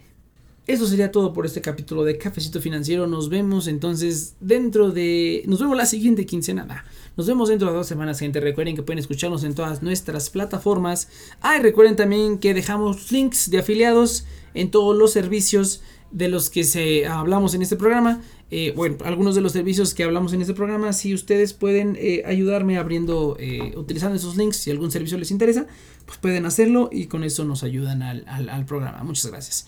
[0.68, 3.08] eso sería todo por este capítulo de Cafecito Financiero.
[3.08, 5.44] Nos vemos entonces dentro de...
[5.48, 6.84] Nos vemos la siguiente quincena.
[7.16, 8.42] Nos vemos dentro de dos semanas, gente.
[8.42, 11.08] Recuerden que pueden escucharnos en todas nuestras plataformas.
[11.40, 16.50] Ah, y recuerden también que dejamos links de afiliados en todos los servicios de los
[16.50, 18.22] que se hablamos en este programa.
[18.56, 22.22] Eh, bueno, algunos de los servicios que hablamos en este programa, si ustedes pueden eh,
[22.24, 25.66] ayudarme abriendo, eh, utilizando esos links, si algún servicio les interesa,
[26.06, 29.04] pues pueden hacerlo y con eso nos ayudan al, al programa.
[29.04, 29.66] Muchas gracias.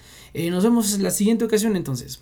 [0.52, 2.22] nos vemos en la siguiente ocasión entonces.